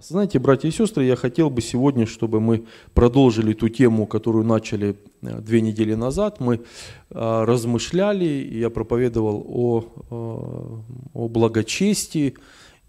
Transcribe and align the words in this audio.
Знаете, 0.00 0.40
братья 0.40 0.66
и 0.66 0.72
сестры, 0.72 1.04
я 1.04 1.14
хотел 1.14 1.50
бы 1.50 1.62
сегодня, 1.62 2.04
чтобы 2.04 2.40
мы 2.40 2.64
продолжили 2.94 3.52
ту 3.52 3.68
тему, 3.68 4.06
которую 4.06 4.44
начали 4.44 4.96
э, 5.22 5.40
две 5.40 5.60
недели 5.60 5.94
назад. 5.94 6.40
Мы 6.40 6.56
э, 6.56 6.60
размышляли, 7.10 8.24
я 8.24 8.70
проповедовал 8.70 9.46
о, 9.46 9.84
э, 10.10 10.14
о 11.14 11.28
благочестии, 11.28 12.34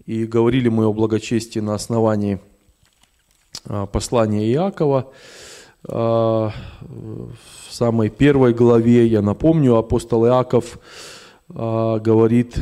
и 0.04 0.24
говорили 0.24 0.68
мы 0.68 0.86
о 0.86 0.92
благочестии 0.92 1.60
на 1.60 1.74
основании 1.74 2.40
послания 3.92 4.50
Иакова. 4.52 5.12
В 5.82 6.52
самой 7.70 8.10
первой 8.10 8.52
главе, 8.52 9.06
я 9.06 9.22
напомню, 9.22 9.76
апостол 9.76 10.26
Иаков 10.26 10.78
говорит 11.48 12.56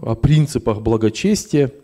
о 0.00 0.14
принципах 0.14 0.80
благочестия– 0.80 1.72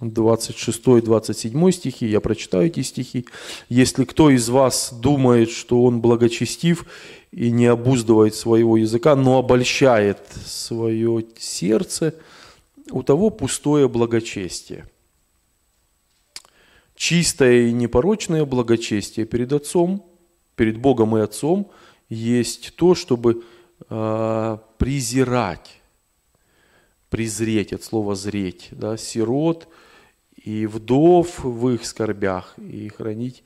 26-27 0.00 1.72
стихи, 1.72 2.06
я 2.06 2.20
прочитаю 2.20 2.66
эти 2.66 2.82
стихи. 2.82 3.26
«Если 3.68 4.04
кто 4.04 4.30
из 4.30 4.48
вас 4.48 4.92
думает, 4.92 5.50
что 5.50 5.84
он 5.84 6.00
благочестив 6.00 6.86
и 7.32 7.50
не 7.50 7.66
обуздывает 7.66 8.34
своего 8.34 8.76
языка, 8.76 9.16
но 9.16 9.38
обольщает 9.38 10.18
свое 10.44 11.24
сердце, 11.38 12.14
у 12.90 13.02
того 13.02 13.30
пустое 13.30 13.88
благочестие». 13.88 14.86
Чистое 16.94 17.68
и 17.68 17.72
непорочное 17.72 18.44
благочестие 18.44 19.26
перед 19.26 19.52
Отцом, 19.52 20.04
перед 20.56 20.78
Богом 20.78 21.16
и 21.16 21.20
Отцом 21.20 21.70
есть 22.08 22.74
то, 22.76 22.94
чтобы 22.94 23.44
э, 23.90 24.58
презирать, 24.78 25.80
презреть 27.10 27.74
от 27.74 27.82
слова 27.82 28.14
зреть, 28.14 28.68
да, 28.72 28.98
сирот– 28.98 29.68
и 30.46 30.66
вдов 30.66 31.44
в 31.44 31.68
их 31.70 31.84
скорбях, 31.84 32.54
и 32.56 32.88
хранить 32.88 33.42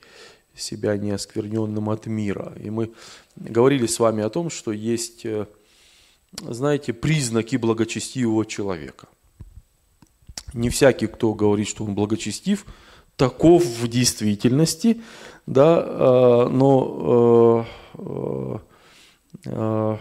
себя 0.55 0.95
неоскверненным 0.97 1.89
от 1.89 2.05
мира. 2.05 2.53
И 2.63 2.69
мы 2.69 2.91
говорили 3.35 3.87
с 3.87 3.99
вами 3.99 4.23
о 4.23 4.29
том, 4.29 4.51
что 4.51 4.71
есть, 4.71 5.25
э, 5.25 5.47
знаете, 6.41 6.93
признаки 6.93 7.55
благочестивого 7.55 8.45
человека. 8.45 9.07
Не 10.53 10.69
всякий, 10.69 11.07
кто 11.07 11.33
говорит, 11.33 11.67
что 11.67 11.85
он 11.85 11.95
благочестив, 11.95 12.67
таков 13.15 13.65
в 13.65 13.87
действительности, 13.87 15.01
да, 15.47 15.83
э, 15.83 16.49
но 16.49 17.65
э, 19.45 19.97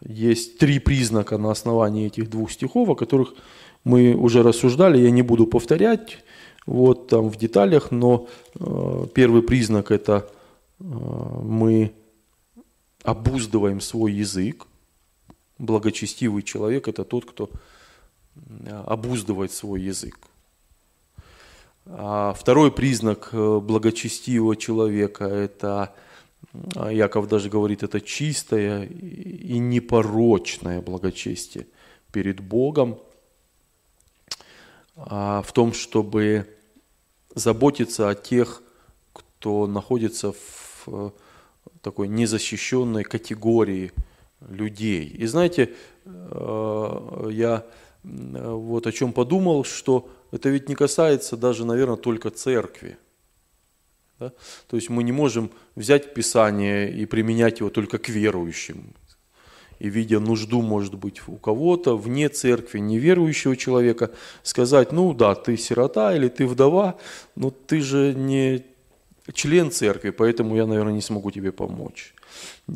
есть 0.00 0.58
три 0.58 0.80
признака 0.80 1.38
на 1.38 1.52
основании 1.52 2.08
этих 2.08 2.28
двух 2.28 2.50
стихов, 2.50 2.88
о 2.88 2.96
которых 2.96 3.34
мы 3.84 4.14
уже 4.14 4.42
рассуждали, 4.42 4.98
я 4.98 5.10
не 5.10 5.22
буду 5.22 5.46
повторять, 5.46 6.18
вот 6.66 7.08
там 7.08 7.28
в 7.28 7.36
деталях, 7.36 7.90
но 7.90 8.28
э, 8.58 9.06
первый 9.14 9.42
признак 9.42 9.90
это 9.90 10.28
э, 10.78 10.84
мы 10.84 11.92
обуздываем 13.02 13.80
свой 13.80 14.12
язык. 14.12 14.66
Благочестивый 15.58 16.42
человек 16.42 16.88
это 16.88 17.04
тот, 17.04 17.24
кто 17.24 17.50
э, 18.36 18.82
обуздывает 18.86 19.52
свой 19.52 19.80
язык. 19.80 20.18
А 21.86 22.34
второй 22.34 22.70
признак 22.70 23.30
э, 23.32 23.58
благочестивого 23.60 24.54
человека 24.56 25.24
это 25.24 25.94
Яков 26.90 27.28
даже 27.28 27.48
говорит, 27.48 27.82
это 27.82 28.00
чистое 28.00 28.84
и 28.86 29.58
непорочное 29.58 30.80
благочестие 30.80 31.66
перед 32.12 32.40
Богом– 32.40 32.98
в 35.06 35.52
том, 35.52 35.72
чтобы 35.72 36.46
заботиться 37.34 38.08
о 38.08 38.14
тех, 38.14 38.62
кто 39.12 39.66
находится 39.66 40.32
в 40.32 40.84
э, 40.86 41.10
такой 41.82 42.08
незащищенной 42.08 43.04
категории 43.04 43.92
людей. 44.48 45.04
И 45.06 45.26
знаете, 45.26 45.74
э, 46.04 47.28
я 47.32 47.64
э, 48.04 48.52
вот 48.52 48.86
о 48.86 48.92
чем 48.92 49.12
подумал, 49.12 49.64
что 49.64 50.10
это 50.30 50.48
ведь 50.48 50.68
не 50.68 50.74
касается 50.74 51.36
даже, 51.36 51.64
наверное, 51.64 51.96
только 51.96 52.30
церкви. 52.30 52.98
Да? 54.18 54.32
То 54.68 54.76
есть 54.76 54.90
мы 54.90 55.02
не 55.02 55.12
можем 55.12 55.50
взять 55.76 56.14
Писание 56.14 56.92
и 56.92 57.06
применять 57.06 57.60
его 57.60 57.70
только 57.70 57.98
к 57.98 58.08
верующим 58.08 58.94
и 59.80 59.88
видя 59.88 60.20
нужду, 60.20 60.62
может 60.62 60.94
быть, 60.94 61.22
у 61.26 61.36
кого-то, 61.36 61.96
вне 61.96 62.28
церкви, 62.28 62.78
неверующего 62.78 63.56
человека, 63.56 64.10
сказать, 64.42 64.92
ну 64.92 65.12
да, 65.14 65.34
ты 65.34 65.56
сирота 65.56 66.14
или 66.14 66.28
ты 66.28 66.46
вдова, 66.46 66.98
но 67.34 67.50
ты 67.50 67.80
же 67.80 68.14
не 68.14 68.62
член 69.32 69.70
церкви, 69.70 70.10
поэтому 70.10 70.54
я, 70.54 70.66
наверное, 70.66 70.92
не 70.92 71.00
смогу 71.00 71.30
тебе 71.30 71.50
помочь. 71.50 72.14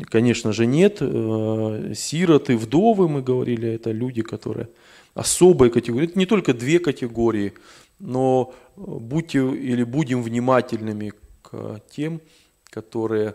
Конечно 0.04 0.52
же, 0.52 0.66
нет. 0.66 0.98
Э, 1.00 1.92
сироты, 1.94 2.56
вдовы, 2.56 3.08
мы 3.08 3.22
говорили, 3.22 3.68
это 3.68 3.92
люди, 3.92 4.22
которые 4.22 4.68
особой 5.14 5.70
категории. 5.70 6.08
Это 6.08 6.18
не 6.18 6.26
только 6.26 6.54
две 6.54 6.78
категории, 6.78 7.52
но 7.98 8.54
будьте 8.76 9.38
или 9.38 9.84
будем 9.84 10.22
внимательными 10.22 11.12
к 11.42 11.80
тем, 11.90 12.20
которые 12.70 13.34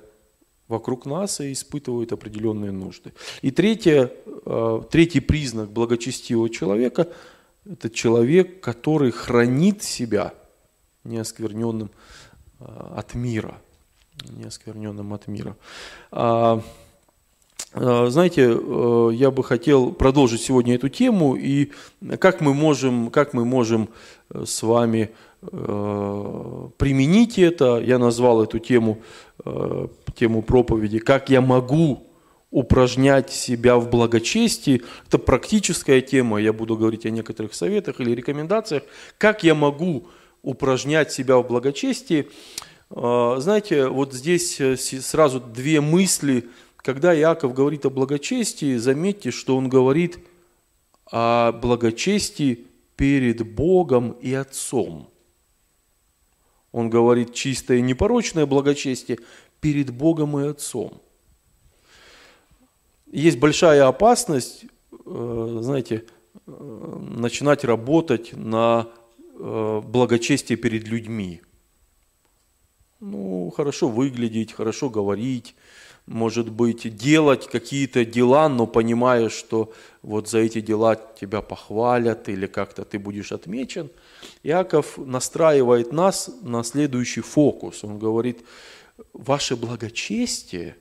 вокруг 0.69 1.05
нас 1.05 1.41
и 1.41 1.51
испытывают 1.51 2.13
определенные 2.13 2.71
нужды. 2.71 3.11
И 3.41 3.51
третье, 3.51 4.13
э, 4.45 4.81
третий 4.89 5.19
признак 5.19 5.71
благочестивого 5.71 6.49
человека– 6.49 7.09
это 7.65 7.89
человек, 7.89 8.61
который 8.61 9.11
хранит 9.11 9.83
себя 9.83 10.33
неоскверненным 11.03 11.91
э, 12.59 12.65
от 12.95 13.15
мира. 13.15 13.61
Неоскверненным 14.29 15.13
от 15.13 15.27
мира. 15.27 15.55
А, 17.73 18.07
э, 18.07 18.09
знаете, 18.09 18.57
я 19.15 19.31
бы 19.31 19.43
хотел 19.43 19.91
продолжить 19.91 20.41
сегодня 20.41 20.75
эту 20.75 20.89
тему 20.89 21.35
и 21.35 21.71
как 22.19 22.41
мы 22.41 22.53
можем, 22.53 23.09
как 23.09 23.33
мы 23.33 23.45
можем 23.45 23.89
с 24.31 24.63
вами 24.63 25.11
применить 25.41 27.39
это. 27.39 27.79
Я 27.79 27.97
назвал 27.97 28.43
эту 28.43 28.59
тему 28.59 29.01
Э, 29.45 29.87
тему 30.15 30.41
проповеди, 30.41 30.99
как 30.99 31.29
я 31.29 31.39
могу 31.39 32.03
упражнять 32.51 33.31
себя 33.31 33.77
в 33.77 33.89
благочестии. 33.89 34.81
Это 35.07 35.17
практическая 35.17 36.01
тема, 36.01 36.41
я 36.41 36.51
буду 36.51 36.75
говорить 36.75 37.05
о 37.05 37.09
некоторых 37.09 37.53
советах 37.53 38.01
или 38.01 38.11
рекомендациях. 38.11 38.83
Как 39.17 39.43
я 39.43 39.55
могу 39.55 40.07
упражнять 40.41 41.13
себя 41.13 41.37
в 41.37 41.47
благочестии? 41.47 42.27
Э, 42.89 43.35
знаете, 43.39 43.87
вот 43.87 44.13
здесь 44.13 44.59
э, 44.59 44.75
сразу 44.75 45.39
две 45.39 45.79
мысли. 45.79 46.49
Когда 46.81 47.17
Иаков 47.17 47.53
говорит 47.53 47.85
о 47.85 47.89
благочестии, 47.89 48.77
заметьте, 48.77 49.31
что 49.31 49.57
он 49.57 49.67
говорит 49.67 50.19
о 51.11 51.51
благочестии 51.51 52.67
перед 52.95 53.41
Богом 53.53 54.11
и 54.11 54.33
Отцом. 54.33 55.09
Он 56.71 56.89
говорит 56.89 57.33
чистое 57.33 57.77
и 57.77 57.81
непорочное 57.81 58.45
благочестие 58.45 59.19
перед 59.59 59.89
Богом 59.89 60.39
и 60.39 60.47
Отцом. 60.47 61.01
Есть 63.11 63.39
большая 63.39 63.87
опасность, 63.87 64.65
э, 64.91 65.59
знаете, 65.61 66.05
э, 66.45 66.97
начинать 67.17 67.63
работать 67.63 68.33
на 68.33 68.87
э, 69.37 69.81
благочестие 69.83 70.57
перед 70.57 70.87
людьми. 70.87 71.41
Ну, 72.99 73.49
хорошо 73.55 73.87
выглядеть, 73.87 74.51
хорошо 74.51 74.89
говорить, 74.89 75.55
может 76.09 76.49
быть, 76.49 76.95
делать 76.95 77.47
какие-то 77.47 78.03
дела, 78.03 78.49
но 78.49 78.65
понимая, 78.65 79.29
что 79.29 79.71
вот 80.01 80.27
за 80.27 80.39
эти 80.39 80.59
дела 80.59 80.95
тебя 80.95 81.43
похвалят 81.43 82.29
или 82.29 82.47
как-то 82.47 82.83
ты 82.83 82.97
будешь 82.97 83.31
отмечен. 83.31 83.91
Иаков 84.41 84.97
настраивает 84.97 85.91
нас 85.93 86.31
на 86.41 86.63
следующий 86.63 87.21
фокус. 87.21 87.83
Он 87.83 87.99
говорит, 87.99 88.43
ваше 89.13 89.55
благочестие 89.55 90.77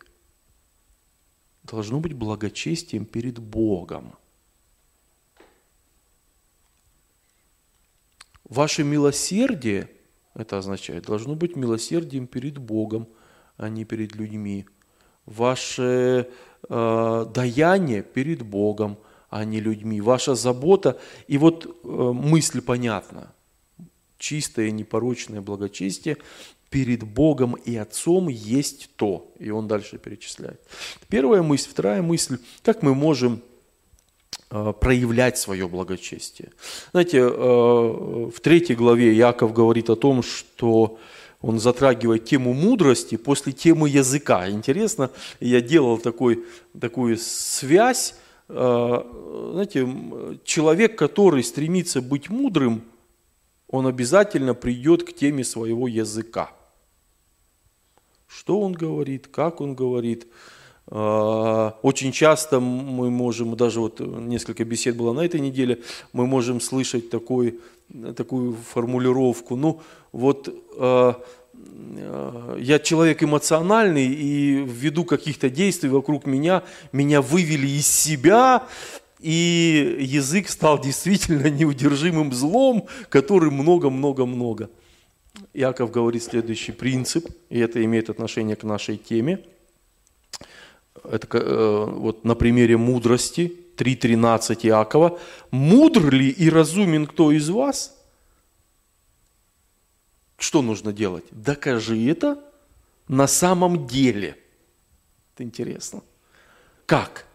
должно 1.62 2.00
быть 2.00 2.14
благочестием 2.14 3.04
перед 3.04 3.38
Богом. 3.38 4.14
Ваше 8.44 8.82
милосердие, 8.82 9.90
это 10.32 10.56
означает, 10.56 11.04
должно 11.04 11.34
быть 11.34 11.54
милосердием 11.54 12.26
перед 12.26 12.56
Богом, 12.56 13.06
а 13.58 13.68
не 13.68 13.84
перед 13.84 14.16
людьми– 14.16 14.64
ваше 15.28 16.28
э, 16.68 17.26
даяние 17.34 18.02
перед 18.02 18.42
Богом, 18.42 18.96
а 19.30 19.44
не 19.44 19.60
людьми, 19.60 20.00
ваша 20.00 20.34
забота. 20.34 20.98
И 21.26 21.38
вот 21.38 21.66
э, 21.66 21.88
мысль 21.88 22.60
понятна. 22.60 23.32
Чистое, 24.18 24.70
непорочное 24.70 25.40
благочестие 25.40 26.16
перед 26.70 27.02
Богом 27.02 27.54
и 27.54 27.76
Отцом 27.76 28.28
есть 28.28 28.90
то. 28.96 29.32
И 29.38 29.50
он 29.50 29.68
дальше 29.68 29.98
перечисляет. 29.98 30.60
Первая 31.08 31.42
мысль. 31.42 31.68
Вторая 31.70 32.02
мысль. 32.02 32.38
Как 32.62 32.82
мы 32.82 32.94
можем 32.94 33.42
э, 34.50 34.72
проявлять 34.80 35.38
свое 35.38 35.68
благочестие. 35.68 36.50
Знаете, 36.90 37.18
э, 37.18 37.30
в 37.30 38.40
третьей 38.40 38.76
главе 38.76 39.14
Яков 39.14 39.52
говорит 39.52 39.90
о 39.90 39.96
том, 39.96 40.22
что 40.22 40.98
он 41.40 41.60
затрагивает 41.60 42.24
тему 42.24 42.52
мудрости 42.52 43.16
после 43.16 43.52
темы 43.52 43.88
языка. 43.88 44.48
Интересно, 44.50 45.10
я 45.40 45.60
делал 45.60 45.98
такой, 45.98 46.44
такую 46.78 47.16
связь. 47.18 48.16
Знаете, 48.48 49.88
человек, 50.44 50.98
который 50.98 51.44
стремится 51.44 52.00
быть 52.02 52.28
мудрым, 52.28 52.82
он 53.68 53.86
обязательно 53.86 54.54
придет 54.54 55.04
к 55.04 55.12
теме 55.14 55.44
своего 55.44 55.86
языка. 55.86 56.50
Что 58.26 58.60
он 58.60 58.72
говорит, 58.72 59.28
как 59.28 59.60
он 59.60 59.74
говорит. 59.74 60.26
А, 60.90 61.78
очень 61.82 62.12
часто 62.12 62.60
мы 62.60 63.10
можем, 63.10 63.56
даже 63.56 63.80
вот 63.80 64.00
несколько 64.00 64.64
бесед 64.64 64.96
было 64.96 65.12
на 65.12 65.20
этой 65.20 65.40
неделе, 65.40 65.80
мы 66.12 66.26
можем 66.26 66.60
слышать 66.60 67.10
такой, 67.10 67.60
такую 68.16 68.54
формулировку, 68.54 69.56
ну 69.56 69.82
вот 70.12 70.48
а, 70.78 71.22
а, 71.54 72.56
я 72.58 72.78
человек 72.78 73.22
эмоциональный, 73.22 74.06
и 74.06 74.64
ввиду 74.64 75.04
каких-то 75.04 75.50
действий 75.50 75.90
вокруг 75.90 76.24
меня, 76.24 76.62
меня 76.92 77.20
вывели 77.20 77.66
из 77.66 77.86
себя, 77.86 78.66
и 79.20 79.98
язык 80.00 80.48
стал 80.48 80.80
действительно 80.80 81.50
неудержимым 81.50 82.32
злом, 82.32 82.86
который 83.10 83.50
много-много-много. 83.50 84.70
Яков 85.52 85.90
говорит 85.90 86.22
следующий 86.22 86.72
принцип, 86.72 87.28
и 87.50 87.58
это 87.58 87.84
имеет 87.84 88.08
отношение 88.08 88.56
к 88.56 88.64
нашей 88.64 88.96
теме. 88.96 89.44
Это 91.04 91.38
э, 91.38 91.84
вот 91.86 92.24
на 92.24 92.34
примере 92.34 92.76
мудрости, 92.76 93.52
3.13 93.76 94.66
Иакова. 94.66 95.18
«Мудр 95.50 96.10
ли 96.10 96.28
и 96.28 96.50
разумен 96.50 97.06
кто 97.06 97.32
из 97.32 97.48
вас?» 97.48 97.94
Что 100.36 100.62
нужно 100.62 100.92
делать? 100.92 101.24
Докажи 101.30 102.08
это 102.08 102.42
на 103.08 103.26
самом 103.26 103.86
деле. 103.86 104.36
Это 105.34 105.42
интересно. 105.42 106.02
Как? 106.86 107.26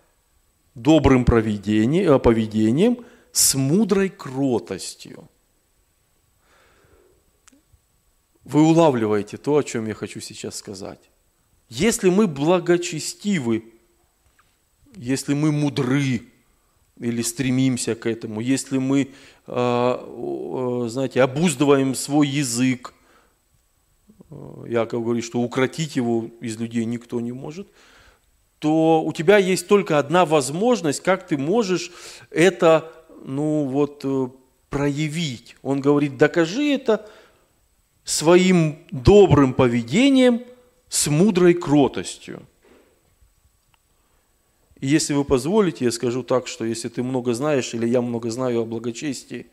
Добрым 0.73 1.25
поведением, 1.25 2.13
э, 2.13 2.19
поведением 2.19 3.05
с 3.31 3.55
мудрой 3.55 4.09
кротостью. 4.09 5.27
вы 8.43 8.61
улавливаете 8.61 9.37
то, 9.37 9.57
о 9.57 9.63
чем 9.63 9.87
я 9.87 9.93
хочу 9.93 10.19
сейчас 10.19 10.55
сказать. 10.55 11.09
Если 11.75 12.11
мы 12.11 12.27
благочестивы, 12.27 13.63
если 14.95 15.33
мы 15.33 15.51
мудры 15.51 16.21
или 16.99 17.21
стремимся 17.23 17.95
к 17.95 18.05
этому, 18.05 18.41
если 18.41 18.77
мы, 18.77 19.09
а, 19.47 20.85
знаете, 20.87 21.23
обуздываем 21.23 21.95
свой 21.95 22.27
язык, 22.27 22.93
а, 24.29 24.65
Яков 24.67 25.03
говорит, 25.03 25.23
что 25.23 25.39
укротить 25.39 25.95
его 25.95 26.29
из 26.41 26.57
людей 26.59 26.85
никто 26.85 27.19
не 27.19 27.31
может, 27.31 27.67
то 28.59 29.03
у 29.03 29.11
тебя 29.11 29.39
есть 29.39 29.67
только 29.67 29.97
одна 29.97 30.25
возможность, 30.25 31.01
как 31.01 31.25
ты 31.25 31.39
можешь 31.39 31.91
это, 32.29 32.93
ну 33.25 33.65
вот, 33.65 34.01
э, 34.05 34.27
проявить. 34.69 35.55
Он 35.63 35.81
говорит, 35.81 36.17
докажи 36.17 36.71
это– 36.71 37.09
своим 38.03 38.79
добрым 38.91 39.53
поведением 39.53 40.43
с 40.93 41.07
мудрой 41.07 41.55
кротостью. 41.55 42.43
И 44.79 44.85
если 44.85 45.15
вы 45.15 45.23
позволите, 45.23 45.85
я 45.85 45.91
скажу 45.91 46.21
так, 46.21 46.45
что 46.45 46.65
если 46.65 46.87
ты 46.87 47.01
много 47.01 47.33
знаешь 47.33 47.73
или 47.73 47.87
я 47.87 47.99
много 47.99 48.29
знаю 48.29 48.61
о 48.61 48.65
благочестии, 48.65 49.47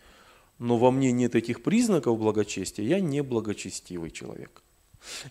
но 0.59 0.77
во 0.77 0.91
мне 0.91 1.13
нет 1.13 1.35
этих 1.35 1.63
признаков 1.63 2.19
благочестия, 2.19 2.85
я 2.85 3.01
не 3.01 3.23
благочестивый 3.23 4.11
человек. 4.11 4.63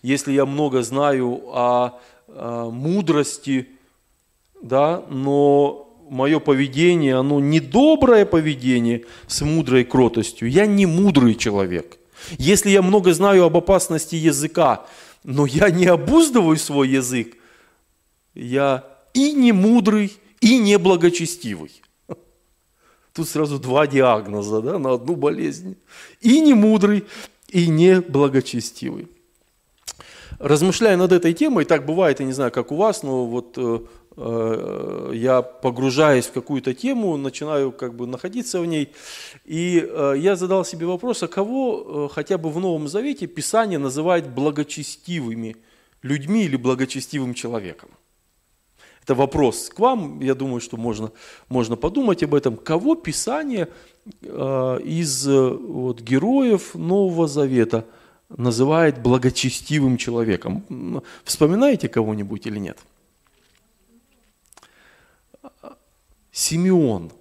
Если 0.02 0.32
я 0.32 0.46
много 0.46 0.82
знаю 0.82 1.42
о, 1.46 2.00
о 2.26 2.70
мудрости, 2.70 3.68
да, 4.60 5.04
но 5.10 5.96
мое 6.10 6.40
поведение, 6.40 7.14
оно 7.14 7.38
не 7.38 7.60
доброе 7.60 8.26
поведение 8.26 9.04
с 9.28 9.42
мудрой 9.42 9.84
кротостью, 9.84 10.50
я 10.50 10.66
не 10.66 10.86
мудрый 10.86 11.36
человек. 11.36 11.98
Если 12.36 12.70
я 12.70 12.82
много 12.82 13.14
знаю 13.14 13.44
об 13.44 13.56
опасности 13.56 14.16
языка, 14.16 14.86
но 15.24 15.46
я 15.46 15.70
не 15.70 15.86
обуздываю 15.86 16.56
свой 16.56 16.88
язык, 16.88 17.36
я 18.34 18.84
и 19.12 19.32
не 19.32 19.52
мудрый, 19.52 20.16
и 20.40 20.58
не 20.58 20.78
благочестивый. 20.78 21.82
Тут 23.12 23.28
сразу 23.28 23.58
два 23.58 23.86
диагноза 23.86 24.62
да, 24.62 24.78
на 24.78 24.94
одну 24.94 25.16
болезнь. 25.16 25.76
И 26.20 26.40
не 26.40 26.54
мудрый, 26.54 27.04
и 27.48 27.66
не 27.66 28.00
благочестивый. 28.00 29.08
Размышляя 30.38 30.96
над 30.96 31.12
этой 31.12 31.34
темой, 31.34 31.66
так 31.66 31.84
бывает, 31.84 32.20
я 32.20 32.26
не 32.26 32.32
знаю, 32.32 32.50
как 32.50 32.72
у 32.72 32.76
вас, 32.76 33.02
но 33.02 33.26
вот 33.26 33.54
э, 33.58 33.80
я 34.16 35.42
погружаюсь 35.42 36.26
в 36.26 36.32
какую-то 36.32 36.74
тему, 36.74 37.16
начинаю 37.16 37.72
как 37.72 37.94
бы 37.94 38.06
находиться 38.06 38.60
в 38.60 38.66
ней, 38.66 38.92
и 39.44 39.86
э, 39.88 40.14
я 40.18 40.36
задал 40.36 40.64
себе 40.64 40.86
вопрос, 40.86 41.22
а 41.22 41.28
кого 41.28 42.08
э, 42.10 42.14
хотя 42.14 42.36
бы 42.36 42.50
в 42.50 42.58
Новом 42.58 42.88
Завете 42.88 43.26
Писание 43.26 43.78
называет 43.78 44.28
благочестивыми 44.28 45.56
людьми 46.02 46.44
или 46.44 46.56
благочестивым 46.56 47.34
человеком? 47.34 47.90
Это 49.02 49.14
вопрос 49.14 49.70
к 49.70 49.78
вам, 49.78 50.20
я 50.20 50.34
думаю, 50.34 50.60
что 50.60 50.76
можно, 50.76 51.12
можно 51.48 51.76
подумать 51.76 52.22
об 52.22 52.34
этом. 52.34 52.56
Кого 52.56 52.96
Писание 52.96 53.68
из 54.22 55.26
вот, 55.26 56.00
героев 56.00 56.74
Нового 56.74 57.26
Завета 57.26 57.86
называет 58.28 59.02
благочестивым 59.02 59.96
человеком? 59.96 61.02
Вспоминаете 61.24 61.88
кого-нибудь 61.88 62.46
или 62.46 62.58
нет? 62.58 62.78
Симеон. 66.32 67.12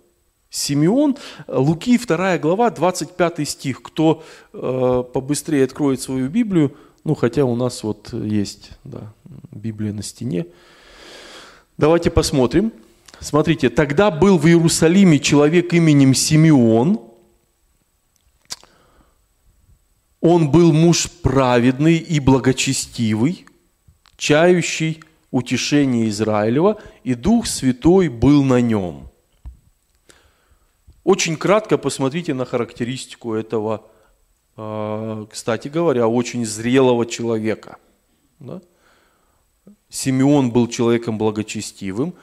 Симеон, 0.49 1.17
Луки 1.47 1.97
2 1.97 2.37
глава, 2.39 2.69
25 2.71 3.47
стих. 3.47 3.81
Кто 3.83 4.23
э, 4.53 5.03
побыстрее 5.13 5.63
откроет 5.63 6.01
свою 6.01 6.27
Библию, 6.27 6.75
ну 7.03 7.15
хотя 7.15 7.45
у 7.45 7.55
нас 7.55 7.83
вот 7.83 8.11
есть 8.13 8.71
да, 8.83 9.13
Библия 9.51 9.93
на 9.93 10.01
стене. 10.01 10.47
Давайте 11.77 12.09
посмотрим. 12.09 12.73
Смотрите, 13.19 13.69
тогда 13.69 14.11
был 14.11 14.37
в 14.37 14.47
Иерусалиме 14.47 15.19
человек 15.19 15.73
именем 15.73 16.13
Симеон. 16.13 16.99
Он 20.21 20.51
был 20.51 20.73
муж 20.73 21.09
праведный 21.21 21.97
и 21.97 22.19
благочестивый, 22.19 23.45
чающий 24.17 25.01
утешение 25.31 26.09
Израилева, 26.09 26.81
и 27.03 27.13
Дух 27.13 27.45
Святой 27.47 28.09
был 28.09 28.43
на 28.43 28.61
нем. 28.61 29.08
Очень 31.09 31.37
кратко 31.37 31.79
посмотрите 31.79 32.35
на 32.35 32.45
характеристику 32.45 33.33
этого, 33.33 33.81
а, 34.55 35.25
кстати 35.25 35.67
говоря, 35.67 36.07
очень 36.07 36.45
зрелого 36.45 37.07
человека. 37.07 37.77
Да? 38.37 38.61
Симеон 39.89 40.51
был 40.51 40.67
человеком 40.67 41.17
благочестивым, 41.17 42.13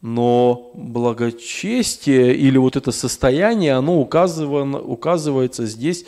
но 0.00 0.70
благочестие 0.72 2.34
или 2.34 2.56
вот 2.56 2.76
это 2.76 2.90
состояние, 2.90 3.74
оно 3.74 4.00
указывано, 4.00 4.80
указывается 4.80 5.66
здесь 5.66 6.06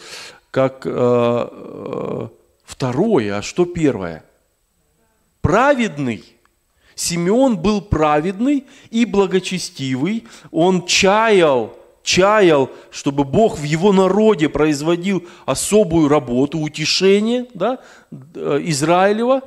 как 0.51 0.87
э, 0.87 2.29
второе, 2.65 3.37
а 3.37 3.43
что 3.43 3.67
первое? 3.67 4.25
Праведный. 5.43 6.25
Симеон 6.95 7.59
был 7.59 7.83
праведный 7.83 8.65
и 8.89 9.05
благочестивый, 9.05 10.25
он 10.51 10.87
чаял, 10.87 11.84
чаял, 12.05 12.71
чтобы 12.93 13.25
Бог 13.25 13.59
в 13.59 13.65
его 13.65 13.93
народе 13.93 14.49
производил 14.49 15.27
особую 15.47 16.09
работу, 16.09 16.59
утешение 16.59 17.47
да, 17.55 17.81
э, 18.13 18.61
Израилева. 18.67 19.43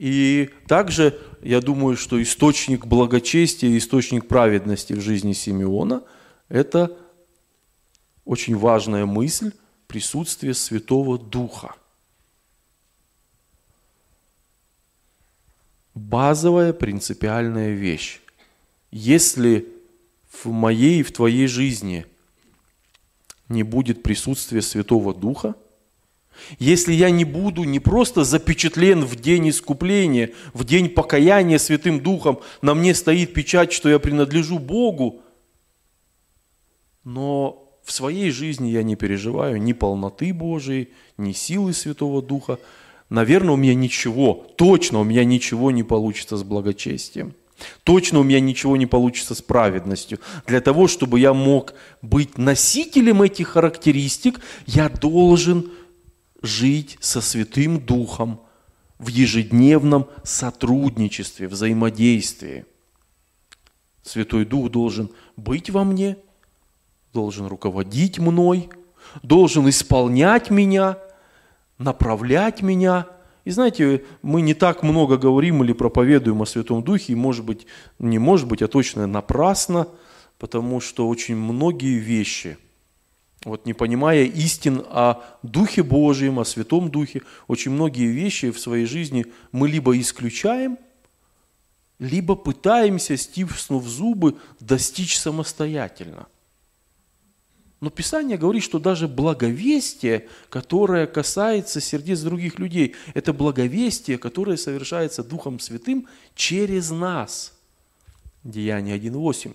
И 0.00 0.50
также, 0.66 1.16
я 1.42 1.60
думаю, 1.60 1.96
что 1.96 2.20
источник 2.20 2.86
благочестия, 2.86 3.78
источник 3.78 4.26
праведности 4.26 4.94
в 4.94 5.00
жизни 5.00 5.34
Симеона– 5.34 6.02
это 6.48 6.96
очень 8.24 8.56
важная 8.56 9.06
мысль 9.06 9.52
присутствия 9.86 10.54
Святого 10.54 11.18
Духа– 11.18 11.76
базовая 15.94 16.72
принципиальная 16.72 17.70
вещь. 17.70 18.20
Если 18.90 19.73
в 20.42 20.50
моей 20.50 21.00
и 21.00 21.02
в 21.02 21.12
твоей 21.12 21.46
жизни 21.46 22.06
не 23.48 23.62
будет 23.62 24.02
присутствия 24.02 24.62
Святого 24.62 25.14
Духа, 25.14 25.54
если 26.58 26.92
я 26.92 27.10
не 27.10 27.24
буду 27.24 27.64
не 27.64 27.78
просто 27.78 28.24
запечатлен 28.24 29.04
в 29.04 29.16
день 29.16 29.50
искупления, 29.50 30.32
в 30.52 30.64
день 30.64 30.88
покаяния 30.88 31.58
Святым 31.58 32.00
Духом, 32.00 32.40
на 32.60 32.74
мне 32.74 32.94
стоит 32.94 33.32
печать, 33.32 33.72
что 33.72 33.88
я 33.88 33.98
принадлежу 33.98 34.58
Богу, 34.58 35.22
но 37.04 37.78
в 37.84 37.92
своей 37.92 38.30
жизни 38.30 38.68
я 38.68 38.82
не 38.82 38.96
переживаю 38.96 39.60
ни 39.60 39.72
полноты 39.72 40.32
Божией, 40.32 40.88
ни 41.18 41.32
силы 41.32 41.72
Святого 41.72 42.22
Духа. 42.22 42.58
Наверное, 43.10 43.52
у 43.52 43.56
меня 43.56 43.74
ничего, 43.74 44.46
точно 44.56 45.00
у 45.00 45.04
меня 45.04 45.24
ничего 45.24 45.70
не 45.70 45.82
получится 45.82 46.36
с 46.36 46.42
благочестием. 46.42 47.34
Точно 47.84 48.20
у 48.20 48.22
меня 48.22 48.40
ничего 48.40 48.76
не 48.76 48.86
получится 48.86 49.34
с 49.34 49.42
праведностью. 49.42 50.18
Для 50.46 50.60
того, 50.60 50.88
чтобы 50.88 51.20
я 51.20 51.32
мог 51.32 51.74
быть 52.02 52.36
носителем 52.38 53.22
этих 53.22 53.48
характеристик, 53.48 54.40
я 54.66 54.88
должен 54.88 55.70
жить 56.42 56.98
со 57.00 57.20
Святым 57.20 57.80
Духом 57.80 58.40
в 58.98 59.08
ежедневном 59.08 60.08
сотрудничестве, 60.22 61.48
взаимодействии. 61.48 62.66
Святой 64.02 64.44
Дух 64.44 64.70
должен 64.70 65.10
быть 65.36 65.70
во 65.70 65.84
мне, 65.84 66.16
должен 67.12 67.46
руководить 67.46 68.18
мной, 68.18 68.68
должен 69.22 69.68
исполнять 69.68 70.50
меня, 70.50 70.98
направлять 71.78 72.62
меня. 72.62 73.06
И 73.44 73.50
знаете, 73.50 74.04
мы 74.22 74.40
не 74.40 74.54
так 74.54 74.82
много 74.82 75.18
говорим 75.18 75.62
или 75.62 75.72
проповедуем 75.72 76.40
о 76.40 76.46
Святом 76.46 76.82
Духе, 76.82 77.12
и 77.12 77.16
может 77.16 77.44
быть, 77.44 77.66
не 77.98 78.18
может 78.18 78.48
быть, 78.48 78.62
а 78.62 78.68
точно 78.68 79.06
напрасно, 79.06 79.86
потому 80.38 80.80
что 80.80 81.06
очень 81.08 81.36
многие 81.36 81.98
вещи, 81.98 82.56
вот 83.44 83.66
не 83.66 83.74
понимая 83.74 84.24
истин 84.24 84.82
о 84.88 85.22
Духе 85.42 85.82
Божьем, 85.82 86.40
о 86.40 86.46
Святом 86.46 86.90
Духе, 86.90 87.20
очень 87.46 87.70
многие 87.70 88.06
вещи 88.06 88.50
в 88.50 88.58
своей 88.58 88.86
жизни 88.86 89.26
мы 89.52 89.68
либо 89.68 89.98
исключаем, 90.00 90.78
либо 91.98 92.36
пытаемся, 92.36 93.16
стиснув 93.18 93.86
зубы, 93.86 94.36
достичь 94.58 95.18
самостоятельно. 95.18 96.26
Но 97.84 97.90
Писание 97.90 98.38
говорит, 98.38 98.62
что 98.62 98.78
даже 98.78 99.06
благовестие, 99.06 100.26
которое 100.48 101.06
касается 101.06 101.82
сердец 101.82 102.20
других 102.22 102.58
людей, 102.58 102.94
это 103.12 103.34
благовестие, 103.34 104.16
которое 104.16 104.56
совершается 104.56 105.22
Духом 105.22 105.60
Святым 105.60 106.08
через 106.34 106.90
нас. 106.90 107.52
Деяние 108.42 108.96
1.8. 108.96 109.54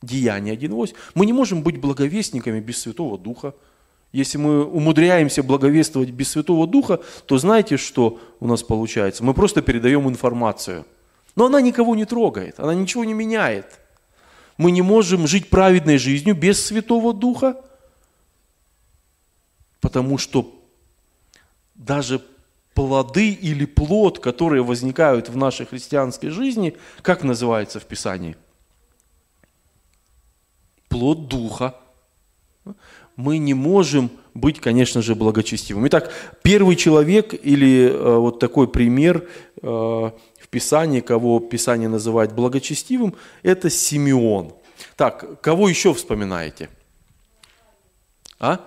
Деяние 0.00 0.56
1.8. 0.56 0.94
Мы 1.12 1.26
не 1.26 1.34
можем 1.34 1.62
быть 1.62 1.78
благовестниками 1.78 2.58
без 2.58 2.78
Святого 2.78 3.18
Духа. 3.18 3.54
Если 4.12 4.38
мы 4.38 4.64
умудряемся 4.64 5.42
благовествовать 5.42 6.08
без 6.08 6.30
Святого 6.30 6.66
Духа, 6.66 7.02
то 7.26 7.36
знаете, 7.36 7.76
что 7.76 8.18
у 8.40 8.46
нас 8.46 8.62
получается? 8.62 9.24
Мы 9.24 9.34
просто 9.34 9.60
передаем 9.60 10.08
информацию. 10.08 10.86
Но 11.36 11.44
она 11.44 11.60
никого 11.60 11.94
не 11.94 12.06
трогает, 12.06 12.58
она 12.58 12.74
ничего 12.74 13.04
не 13.04 13.12
меняет 13.12 13.78
мы 14.60 14.72
не 14.72 14.82
можем 14.82 15.26
жить 15.26 15.48
праведной 15.48 15.96
жизнью 15.96 16.34
без 16.34 16.62
Святого 16.62 17.14
Духа, 17.14 17.56
потому 19.80 20.18
что 20.18 20.54
даже 21.74 22.20
плоды 22.74 23.30
или 23.30 23.64
плод, 23.64 24.18
которые 24.18 24.62
возникают 24.62 25.30
в 25.30 25.36
нашей 25.36 25.64
христианской 25.64 26.28
жизни, 26.28 26.76
как 27.00 27.22
называется 27.24 27.80
в 27.80 27.86
Писании? 27.86 28.36
Плод 30.90 31.26
Духа. 31.26 31.74
Мы 33.16 33.38
не 33.38 33.54
можем 33.54 34.10
быть, 34.34 34.60
конечно 34.60 35.00
же, 35.00 35.14
благочестивым. 35.14 35.86
Итак, 35.88 36.12
первый 36.42 36.76
человек 36.76 37.32
или 37.32 37.88
э, 37.88 38.16
вот 38.18 38.38
такой 38.38 38.68
пример 38.68 39.26
э, 39.62 40.10
Писании, 40.50 41.00
кого 41.00 41.40
Писание 41.40 41.88
называет 41.88 42.32
благочестивым, 42.32 43.14
это 43.42 43.70
Симеон. 43.70 44.52
Так, 44.96 45.40
кого 45.40 45.68
еще 45.68 45.94
вспоминаете? 45.94 46.68
А? 48.38 48.60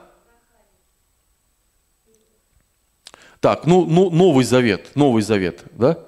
Так, 3.40 3.66
ну, 3.66 3.86
ну 3.86 4.10
Новый 4.10 4.46
Завет, 4.46 4.96
Новый 4.96 5.22
Завет, 5.22 5.64
да? 5.72 6.00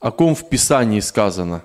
О 0.00 0.10
ком 0.10 0.34
в 0.34 0.48
Писании 0.48 1.00
сказано? 1.00 1.62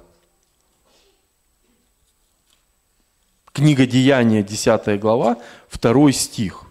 Книга 3.53 3.85
Деяния, 3.85 4.43
10 4.43 4.99
глава, 4.99 5.37
2 5.71 6.11
стих. 6.11 6.63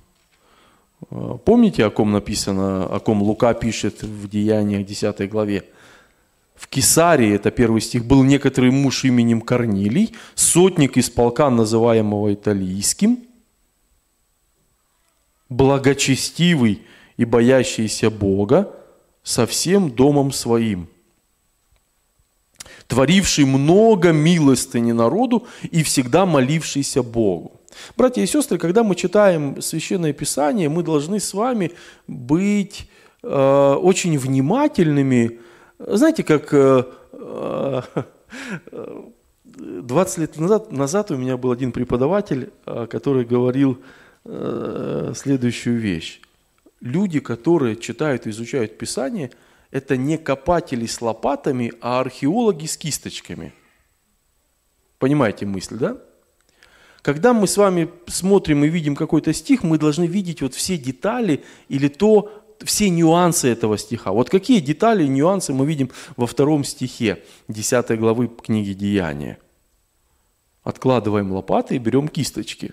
Помните, 1.08 1.86
о 1.86 1.90
ком 1.90 2.12
написано, 2.12 2.84
о 2.84 2.98
ком 3.00 3.22
Лука 3.22 3.54
пишет 3.54 4.02
в 4.02 4.28
Деяниях 4.28 4.84
10 4.84 5.30
главе? 5.30 5.71
В 6.62 6.68
Кесарии, 6.68 7.34
это 7.34 7.50
первый 7.50 7.80
стих, 7.80 8.04
был 8.04 8.22
некоторый 8.22 8.70
муж 8.70 9.04
именем 9.04 9.40
Корнилий, 9.40 10.14
сотник 10.36 10.96
из 10.96 11.10
полка, 11.10 11.50
называемого 11.50 12.32
Италийским, 12.32 13.24
благочестивый 15.48 16.82
и 17.16 17.24
боящийся 17.24 18.10
Бога 18.10 18.72
со 19.24 19.44
всем 19.44 19.90
домом 19.90 20.30
своим, 20.30 20.86
творивший 22.86 23.44
много 23.44 24.12
милостыни 24.12 24.92
народу 24.92 25.48
и 25.72 25.82
всегда 25.82 26.26
молившийся 26.26 27.02
Богу. 27.02 27.60
Братья 27.96 28.22
и 28.22 28.26
сестры, 28.26 28.56
когда 28.58 28.84
мы 28.84 28.94
читаем 28.94 29.60
Священное 29.60 30.12
Писание, 30.12 30.68
мы 30.68 30.84
должны 30.84 31.18
с 31.18 31.34
вами 31.34 31.72
быть 32.06 32.88
э, 33.24 33.76
очень 33.82 34.16
внимательными 34.16 35.40
знаете, 35.86 36.22
как 36.24 36.52
20 36.52 36.92
э, 39.52 40.20
лет 40.20 40.36
назад, 40.38 40.72
назад 40.72 41.10
у 41.10 41.16
меня 41.16 41.36
был 41.36 41.50
один 41.52 41.72
преподаватель, 41.72 42.52
э, 42.66 42.86
который 42.90 43.24
говорил 43.24 43.82
э, 44.24 45.12
следующую 45.14 45.78
вещь. 45.78 46.20
Люди, 46.80 47.20
которые 47.20 47.76
читают 47.76 48.26
и 48.26 48.30
изучают 48.30 48.78
Писание, 48.78 49.30
это 49.70 49.96
не 49.96 50.18
копатели 50.18 50.86
с 50.86 51.00
лопатами, 51.00 51.72
а 51.80 52.00
археологи 52.00 52.66
с 52.66 52.76
кисточками. 52.76 53.54
Понимаете 54.98 55.46
мысль, 55.46 55.76
да? 55.76 55.96
Когда 57.02 57.32
мы 57.32 57.48
с 57.48 57.56
вами 57.56 57.90
смотрим 58.06 58.64
и 58.64 58.68
видим 58.68 58.94
какой-то 58.94 59.32
стих, 59.32 59.64
мы 59.64 59.76
должны 59.76 60.06
видеть 60.06 60.40
вот 60.40 60.54
все 60.54 60.78
детали 60.78 61.42
или 61.68 61.88
то, 61.88 62.41
все 62.64 62.90
нюансы 62.90 63.48
этого 63.48 63.78
стиха. 63.78 64.12
Вот 64.12 64.30
какие 64.30 64.60
детали 64.60 65.06
нюансы 65.06 65.52
мы 65.52 65.66
видим 65.66 65.90
во 66.16 66.26
втором 66.26 66.64
стихе 66.64 67.22
10 67.48 67.98
главы 67.98 68.28
книги 68.28 68.72
Деяния. 68.72 69.38
Откладываем 70.62 71.32
лопаты 71.32 71.76
и 71.76 71.78
берем 71.78 72.08
кисточки. 72.08 72.72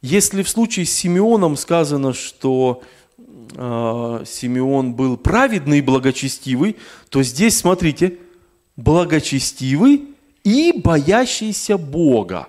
Если 0.00 0.42
в 0.42 0.48
случае 0.48 0.86
с 0.86 0.92
Симеоном 0.92 1.56
сказано, 1.56 2.12
что 2.12 2.82
э, 3.16 4.24
Симеон 4.26 4.94
был 4.94 5.16
праведный 5.16 5.78
и 5.78 5.82
благочестивый, 5.82 6.76
то 7.08 7.22
здесь, 7.22 7.58
смотрите, 7.58 8.18
благочестивый 8.76 10.14
и 10.44 10.72
боящийся 10.72 11.78
Бога 11.78 12.48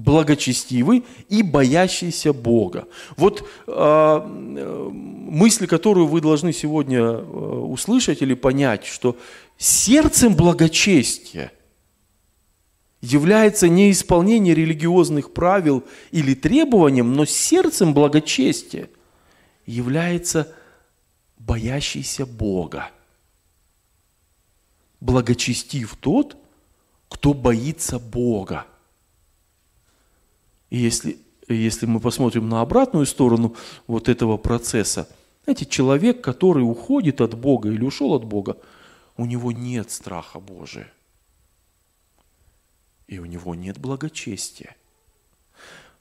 благочестивый 0.00 1.04
и 1.28 1.42
боящийся 1.42 2.32
Бога. 2.32 2.88
Вот 3.16 3.46
э, 3.66 4.26
мысль, 4.26 5.66
которую 5.66 6.06
вы 6.06 6.20
должны 6.20 6.52
сегодня 6.52 7.00
э, 7.00 7.20
услышать 7.20 8.22
или 8.22 8.34
понять, 8.34 8.86
что 8.86 9.16
сердцем 9.58 10.34
благочестия 10.34 11.52
является 13.00 13.68
не 13.68 13.90
исполнение 13.90 14.54
религиозных 14.54 15.32
правил 15.32 15.84
или 16.10 16.34
требованием, 16.34 17.12
но 17.14 17.24
сердцем 17.24 17.94
благочестия 17.94 18.88
является 19.66 20.52
боящийся 21.38 22.26
Бога. 22.26 22.90
Благочестив 25.00 25.96
тот, 25.96 26.36
кто 27.08 27.32
боится 27.32 27.98
Бога. 27.98 28.66
И 30.70 30.78
если, 30.78 31.18
если 31.48 31.86
мы 31.86 32.00
посмотрим 32.00 32.48
на 32.48 32.60
обратную 32.60 33.06
сторону 33.06 33.56
вот 33.86 34.08
этого 34.08 34.36
процесса, 34.36 35.08
знаете, 35.44 35.66
человек, 35.66 36.22
который 36.22 36.62
уходит 36.62 37.20
от 37.20 37.34
Бога 37.34 37.70
или 37.70 37.82
ушел 37.82 38.14
от 38.14 38.24
Бога, 38.24 38.56
у 39.16 39.26
него 39.26 39.52
нет 39.52 39.90
страха 39.90 40.38
Божия. 40.38 40.90
И 43.08 43.18
у 43.18 43.24
него 43.24 43.54
нет 43.56 43.78
благочестия. 43.78 44.76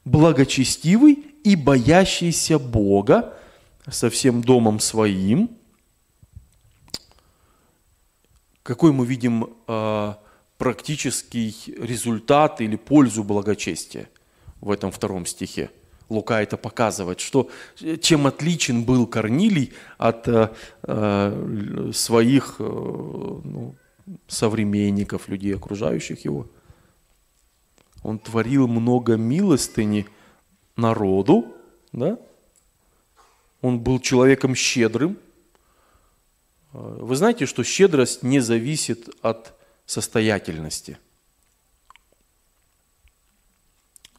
Благочестивый 0.05 1.13
и 1.43 1.55
боящийся 1.55 2.59
Бога 2.59 3.35
со 3.89 4.09
всем 4.09 4.41
домом 4.41 4.79
своим. 4.79 5.49
Какой 8.61 8.91
мы 8.91 9.05
видим 9.07 9.55
э, 9.67 10.13
практический 10.59 11.55
результат 11.79 12.61
или 12.61 12.75
пользу 12.75 13.23
благочестия? 13.23 14.09
В 14.61 14.71
этом 14.71 14.91
втором 14.91 15.25
стихе. 15.25 15.69
Лука 16.09 16.41
это 16.41 16.57
показывает, 16.57 17.19
что 17.19 17.49
чем 18.01 18.25
отличен 18.25 18.83
был 18.83 19.05
Корнилий 19.05 19.73
от 19.97 20.27
э, 20.27 20.49
э 20.83 21.91
своих 21.93 22.55
э, 22.59 22.63
ну, 22.63 23.75
современников, 24.27 25.29
людей, 25.29 25.55
окружающих 25.55 26.25
его. 26.25 26.47
Он 28.01 28.17
творил 28.17 28.67
много 28.67 29.17
милостыни 29.17 30.07
народу, 30.75 31.53
да? 31.91 32.17
Он 33.61 33.79
был 33.79 33.99
человеком 33.99 34.55
щедрым. 34.55 35.17
Вы 36.71 37.15
знаете, 37.15 37.45
что 37.45 37.63
щедрость 37.63 38.23
не 38.23 38.39
зависит 38.39 39.09
от 39.21 39.53
состоятельности. 39.85 40.97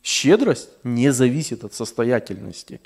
Щедрость 0.02 0.70
не 0.82 1.12
зависит 1.12 1.64
от 1.64 1.74
состоятельности. 1.74 2.80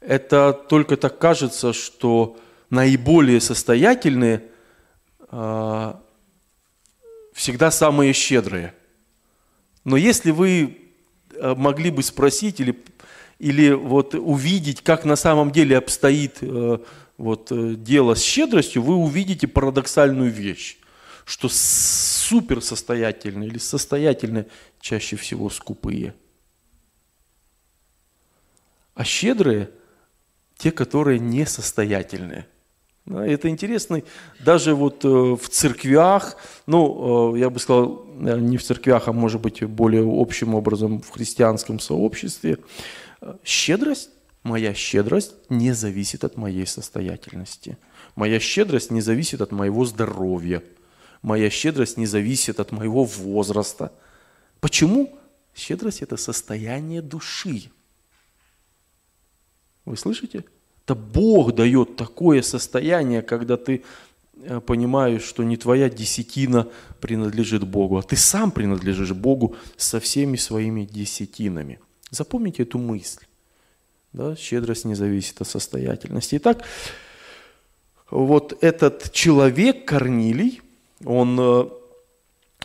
Это 0.00 0.52
только 0.52 0.96
так 0.96 1.18
кажется, 1.18 1.72
что 1.72 2.36
наиболее 2.70 3.40
состоятельные 3.40 4.44
а, 5.28 6.00
всегда 7.32 7.70
самые 7.70 8.12
щедрые. 8.12 8.74
Но 9.84 9.96
если 9.96 10.30
вы 10.30 10.78
а, 11.38 11.54
могли 11.54 11.90
бы 11.90 12.02
спросить 12.02 12.60
или, 12.60 12.82
или 13.38 13.72
вот 13.72 14.14
увидеть, 14.14 14.82
как 14.82 15.04
на 15.04 15.16
самом 15.16 15.50
деле 15.50 15.76
обстоит 15.76 16.38
а, 16.40 16.82
вот, 17.18 17.50
э, 17.50 17.74
дело 17.76 18.14
с 18.14 18.22
щедростью, 18.22 18.82
вы 18.82 18.94
увидите 18.94 19.46
парадоксальную 19.46 20.30
вещь, 20.30 20.78
что 21.24 21.48
суперсостоятельные 21.50 23.48
или 23.48 23.58
состоятельные 23.58 24.46
чаще 24.80 25.16
всего 25.16 25.48
скупые. 25.50 26.14
А 28.96 29.04
щедрые– 29.04 29.70
те, 30.56 30.72
которые 30.72 31.20
несостоятельные– 31.20 32.46
это 33.06 33.48
интересно. 33.48 34.02
Даже 34.44 34.74
вот 34.74 35.04
э, 35.04 35.08
в 35.08 35.48
церквях, 35.48 36.36
ну, 36.66 37.34
э, 37.34 37.38
я 37.38 37.50
бы 37.50 37.60
сказал, 37.60 38.04
э, 38.20 38.38
не 38.40 38.56
в 38.56 38.64
церквях, 38.64 39.06
а 39.06 39.12
может 39.12 39.40
быть 39.40 39.62
более 39.62 40.02
общим 40.04 40.54
образом 40.54 41.00
в 41.00 41.10
христианском 41.10 41.78
сообществе, 41.78 42.58
щедрость, 43.44 44.10
моя 44.42 44.74
щедрость 44.74 45.34
не 45.48 45.72
зависит 45.72 46.24
от 46.24 46.36
моей 46.36 46.66
состоятельности. 46.66 47.78
Моя 48.16 48.40
щедрость 48.40 48.90
не 48.90 49.00
зависит 49.00 49.40
от 49.40 49.52
моего 49.52 49.84
здоровья. 49.84 50.62
Моя 51.22 51.48
щедрость 51.48 51.96
не 51.98 52.06
зависит 52.06 52.58
от 52.58 52.72
моего 52.72 53.04
возраста. 53.04 53.92
Почему? 54.60 55.16
Щедрость– 55.54 56.02
это 56.02 56.16
состояние 56.16 57.02
души. 57.02 57.70
Вы 59.86 59.96
слышите? 59.96 60.44
Это 60.84 60.94
Бог 60.94 61.54
дает 61.54 61.96
такое 61.96 62.42
состояние, 62.42 63.22
когда 63.22 63.56
ты 63.56 63.82
э, 64.42 64.60
понимаешь, 64.60 65.22
что 65.22 65.44
не 65.44 65.56
твоя 65.56 65.88
десятина 65.88 66.68
принадлежит 67.00 67.64
Богу, 67.64 67.96
а 67.98 68.02
ты 68.02 68.16
сам 68.16 68.50
принадлежишь 68.50 69.12
Богу 69.12 69.56
со 69.76 69.98
всеми 70.00 70.36
своими 70.36 70.84
десятинами. 70.84 71.80
Запомните 72.10 72.64
эту 72.64 72.78
мысль. 72.78 73.24
Да? 74.12 74.36
Щедрость 74.36 74.84
не 74.84 74.94
зависит 74.94 75.40
от 75.40 75.48
состоятельности. 75.48 76.36
Итак, 76.36 76.64
вот 78.10 78.58
этот 78.60 79.12
человек, 79.12 79.84
Корнилий, 79.84 80.62
он, 81.04 81.38
э, 81.40 81.68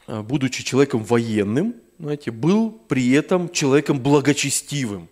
э, 0.08 0.22
будучи 0.22 0.64
человеком 0.64 1.04
военным, 1.04 1.76
знаете, 2.00 2.32
был 2.32 2.72
при 2.88 3.12
этом 3.12 3.50
человеком 3.50 4.00
благочестивым. 4.00 5.08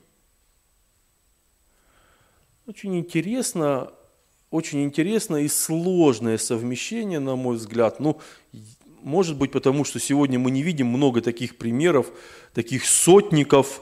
Очень 2.69 2.99
интересно, 2.99 3.91
очень 4.51 4.83
интересно 4.83 5.37
и 5.37 5.47
сложное 5.47 6.37
совмещение, 6.37 7.17
на 7.17 7.35
мой 7.35 7.55
взгляд. 7.55 7.99
Ну, 7.99 8.21
может 9.01 9.35
быть, 9.37 9.51
потому 9.51 9.83
что 9.83 9.99
сегодня 9.99 10.37
мы 10.37 10.51
не 10.51 10.61
видим 10.61 10.85
много 10.85 11.21
таких 11.21 11.57
примеров, 11.57 12.11
таких 12.53 12.85
сотников, 12.85 13.81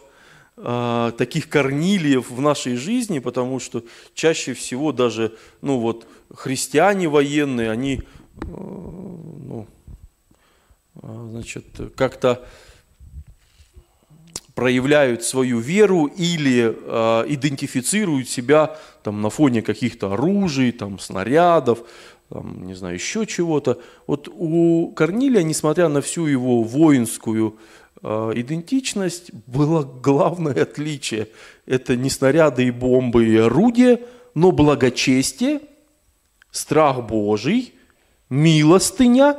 э, 0.56 1.12
таких 1.17 1.50
корнилиев 1.50 2.31
в 2.31 2.40
нашей 2.40 2.77
жизни, 2.77 3.20
потому 3.20 3.59
что 3.59 3.83
чаще 4.14 4.53
всего 4.53 4.94
даже 4.94 5.35
ну 5.62 5.79
вот, 5.79 6.07
христиане 6.33 7.09
военные, 7.09 7.70
они 7.70 7.96
э, 7.96 8.46
ну, 8.46 9.68
а, 11.01 11.27
значит, 11.29 11.66
как-то 11.98 12.48
проявляют 14.57 15.24
свою 15.24 15.59
веру 15.59 16.07
или 16.07 16.75
э, 16.75 17.25
идентифицируют 17.27 18.27
себя 18.27 18.75
там, 19.03 19.22
на 19.22 19.29
фоне 19.29 19.61
каких-то 19.61 20.13
оружий, 20.13 20.72
там, 20.72 20.98
снарядов, 20.98 21.83
там, 22.29 22.65
не 22.65 22.74
знаю, 22.74 22.96
еще 22.96 23.27
чего-то. 23.27 23.79
Вот 24.07 24.27
у 24.27 24.91
Корнилия, 24.96 25.43
несмотря 25.43 25.89
на 25.89 26.01
всю 26.01 26.25
его 26.25 26.63
воинскую 26.63 27.59
э, 28.01 28.31
идентичность, 28.33 29.31
было 29.46 29.83
главное 29.83 30.63
отличие. 30.63 31.27
Это 31.67 31.96
не 31.96 32.09
снаряды 32.09 32.65
и 32.65 32.72
бомбы 32.72 33.27
и 33.27 33.37
орудия, 33.37 34.00
но 34.33 34.51
благочестие, 34.51 35.61
страх 36.50 37.05
Божий, 37.05 37.75
милостыня 38.31 39.37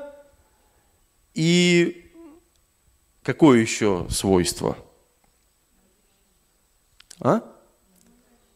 и 1.34 2.04
какое 3.24 3.58
еще 3.58 4.06
свойство– 4.10 4.76
а? 7.20 7.42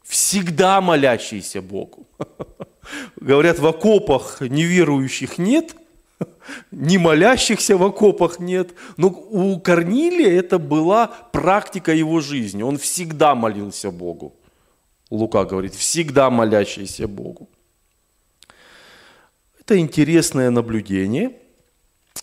Всегда 0.02 0.80
молящийся 0.80 1.62
Богу. 1.62 2.06
Говорят, 3.16 3.58
в 3.58 3.66
окопах 3.66 4.40
неверующих 4.40 5.38
нет, 5.38 5.76
не 6.70 6.98
молящихся 6.98 7.76
в 7.76 7.82
окопах 7.82 8.38
нет. 8.38 8.74
Но 8.96 9.08
у 9.08 9.60
Корнилия 9.60 10.38
это 10.38 10.58
была 10.58 11.06
практика 11.06 11.92
его 11.92 12.20
жизни. 12.20 12.62
Он 12.62 12.78
всегда 12.78 13.34
молился 13.34 13.90
Богу. 13.90 14.34
Лука 15.10 15.44
говорит, 15.44 15.74
всегда 15.74 16.30
молящийся 16.30 17.06
Богу. 17.06 17.48
Это 19.60 19.78
интересное 19.78 20.50
наблюдение. 20.50 21.36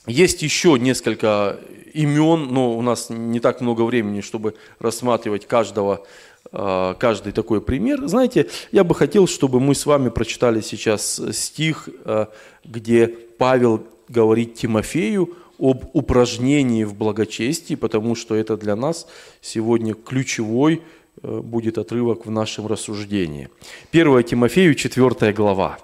Есть 0.05 0.41
еще 0.41 0.77
несколько 0.79 1.59
имен, 1.93 2.47
но 2.51 2.77
у 2.77 2.81
нас 2.81 3.09
не 3.09 3.39
так 3.39 3.61
много 3.61 3.83
времени, 3.83 4.21
чтобы 4.21 4.55
рассматривать 4.79 5.47
каждого 5.47 6.05
каждый 6.51 7.31
такой 7.31 7.61
пример. 7.61 8.07
Знаете, 8.07 8.49
я 8.71 8.83
бы 8.83 8.95
хотел, 8.95 9.27
чтобы 9.27 9.59
мы 9.59 9.75
с 9.75 9.85
вами 9.85 10.09
прочитали 10.09 10.61
сейчас 10.61 11.21
стих, 11.31 11.89
а, 12.05 12.29
где 12.63 13.07
Павел 13.07 13.85
говорит 14.07 14.55
Тимофею 14.55 15.35
об 15.59 15.85
упражнении 15.93 16.83
в 16.83 16.95
благочестии, 16.95 17.75
потому 17.75 18.15
что 18.15 18.33
это 18.33 18.57
для 18.57 18.75
нас 18.75 19.07
сегодня 19.41 19.93
ключевой 19.93 20.81
а, 21.21 21.41
будет 21.41 21.77
отрывок 21.77 22.25
в 22.25 22.31
нашем 22.31 22.65
рассуждении. 22.65 23.49
1 23.91 24.23
Тимофею, 24.23 24.73
4 24.73 25.33
глава. 25.33 25.77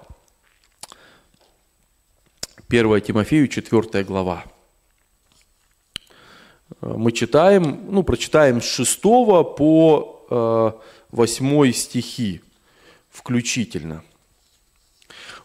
1 2.68 3.00
Тимофею, 3.02 3.46
4 3.46 4.02
глава. 4.02 4.44
Мы 6.80 7.12
читаем, 7.12 7.86
ну, 7.88 8.02
прочитаем 8.02 8.60
с 8.60 8.64
6 8.64 9.00
по 9.00 10.15
8 10.28 11.72
стихи 11.72 12.40
включительно. 13.10 14.02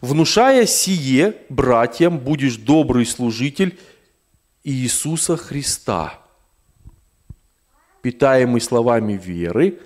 «Внушая 0.02 0.66
сие 0.66 1.38
братьям, 1.50 2.18
будешь 2.18 2.58
добрый 2.58 3.06
служитель 3.06 3.80
Иисуса 4.64 5.38
Христа, 5.38 6.20
питаемый 8.02 8.62
словами 8.62 9.14
веры 9.14 9.80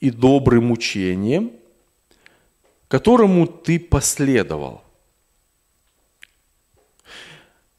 и 0.00 0.10
добрым 0.10 0.70
учением, 0.70 1.52
которому 2.88 3.46
ты 3.46 3.78
последовал. 3.78 4.82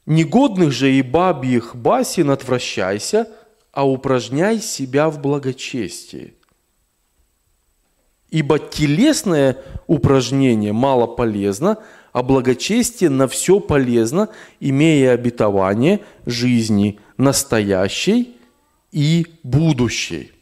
Негодных 0.06 0.72
же 0.72 0.92
и 0.92 1.02
бабьих 1.02 1.76
басен 1.76 2.30
отвращайся, 2.30 3.28
а 3.72 3.88
упражняй 3.88 4.60
себя 4.60 5.08
в 5.08 5.20
благочестии. 5.20 6.34
Ибо 8.30 8.58
телесное 8.60 9.56
упражнение 9.86 10.72
мало 10.72 11.06
полезно, 11.06 11.78
а 12.12 12.22
благочестие 12.22 13.10
на 13.10 13.26
все 13.26 13.60
полезно, 13.60 14.28
имея 14.60 15.12
обетование 15.12 16.00
жизни 16.26 17.00
настоящей 17.16 18.36
и 18.92 19.26
будущей. 19.42 20.32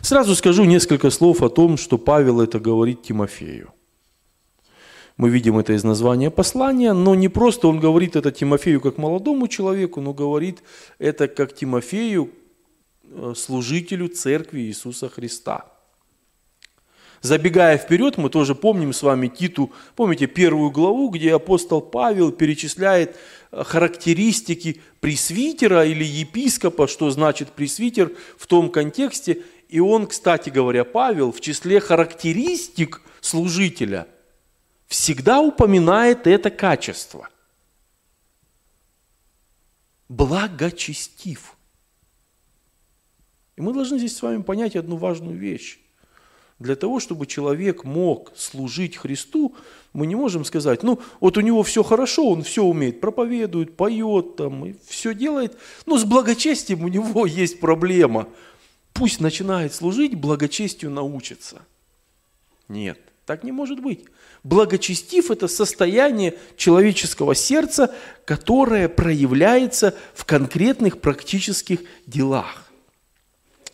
Сразу 0.00 0.34
скажу 0.34 0.64
несколько 0.64 1.10
слов 1.10 1.42
о 1.42 1.48
том, 1.48 1.76
что 1.76 1.98
Павел 1.98 2.40
это 2.40 2.58
говорит 2.60 3.02
Тимофею. 3.02 3.72
Мы 5.16 5.28
видим 5.28 5.58
это 5.58 5.74
из 5.74 5.84
названия 5.84 6.30
послания, 6.30 6.94
но 6.94 7.14
не 7.14 7.28
просто 7.28 7.68
он 7.68 7.78
говорит 7.78 8.16
это 8.16 8.30
Тимофею 8.30 8.80
как 8.80 8.96
молодому 8.96 9.48
человеку, 9.48 10.00
но 10.00 10.14
говорит 10.14 10.62
это 10.98 11.28
как 11.28 11.54
Тимофею, 11.54 12.30
э, 13.04 13.34
служителю 13.36 14.08
церкви 14.08 14.60
Иисуса 14.60 15.08
Христа– 15.08 15.66
Забегая 17.22 17.76
вперед, 17.76 18.16
мы 18.16 18.30
тоже 18.30 18.54
помним 18.54 18.94
с 18.94 19.02
вами 19.02 19.28
Титу, 19.28 19.70
помните 19.94 20.26
первую 20.26 20.70
главу, 20.70 21.10
где 21.10 21.34
апостол 21.34 21.82
Павел 21.82 22.32
перечисляет 22.32 23.14
э, 23.52 23.62
характеристики 23.62 24.80
пресвитера 25.00 25.84
или 25.84 26.02
епископа, 26.02 26.88
что 26.88 27.10
значит 27.10 27.50
пресвитер 27.50 28.16
в 28.38 28.46
том 28.46 28.70
контексте. 28.70 29.42
И 29.68 29.80
он, 29.80 30.06
кстати 30.06 30.48
говоря, 30.48 30.84
Павел 30.84 31.30
в 31.30 31.42
числе 31.42 31.78
характеристик 31.78 33.02
служителя 33.20 34.08
всегда 34.86 35.42
упоминает 35.42 36.26
это 36.26 36.50
качество. 36.50 37.28
Благочестив. 40.08 41.54
И 43.56 43.60
мы 43.60 43.74
должны 43.74 43.98
здесь 43.98 44.16
с 44.16 44.22
вами 44.22 44.40
понять 44.40 44.74
одну 44.74 44.96
важную 44.96 45.36
вещь. 45.36 45.79
Для 46.60 46.76
того, 46.76 47.00
чтобы 47.00 47.26
человек 47.26 47.84
мог 47.84 48.32
служить 48.36 48.98
Христу, 48.98 49.54
мы 49.94 50.06
не 50.06 50.14
можем 50.14 50.44
сказать, 50.44 50.82
ну, 50.82 51.00
вот 51.18 51.38
у 51.38 51.40
него 51.40 51.62
все 51.62 51.82
хорошо, 51.82 52.28
он 52.28 52.42
все 52.42 52.62
умеет, 52.62 53.00
проповедует, 53.00 53.76
поет, 53.76 54.36
там, 54.36 54.66
и 54.66 54.74
все 54.86 55.14
делает, 55.14 55.56
но 55.86 55.96
с 55.96 56.04
благочестием 56.04 56.84
у 56.84 56.88
него 56.88 57.24
есть 57.26 57.60
проблема. 57.60 58.28
Пусть 58.92 59.20
начинает 59.20 59.72
служить, 59.72 60.14
благочестию 60.14 60.90
научится. 60.90 61.62
Нет, 62.68 62.98
так 63.24 63.42
не 63.42 63.52
может 63.52 63.80
быть. 63.80 64.04
Благочестив– 64.44 65.30
это 65.32 65.48
состояние 65.48 66.36
человеческого 66.58 67.34
сердца, 67.34 67.94
которое 68.26 68.90
проявляется 68.90 69.94
в 70.12 70.26
конкретных 70.26 71.00
практических 71.00 71.80
делах. 72.06 72.69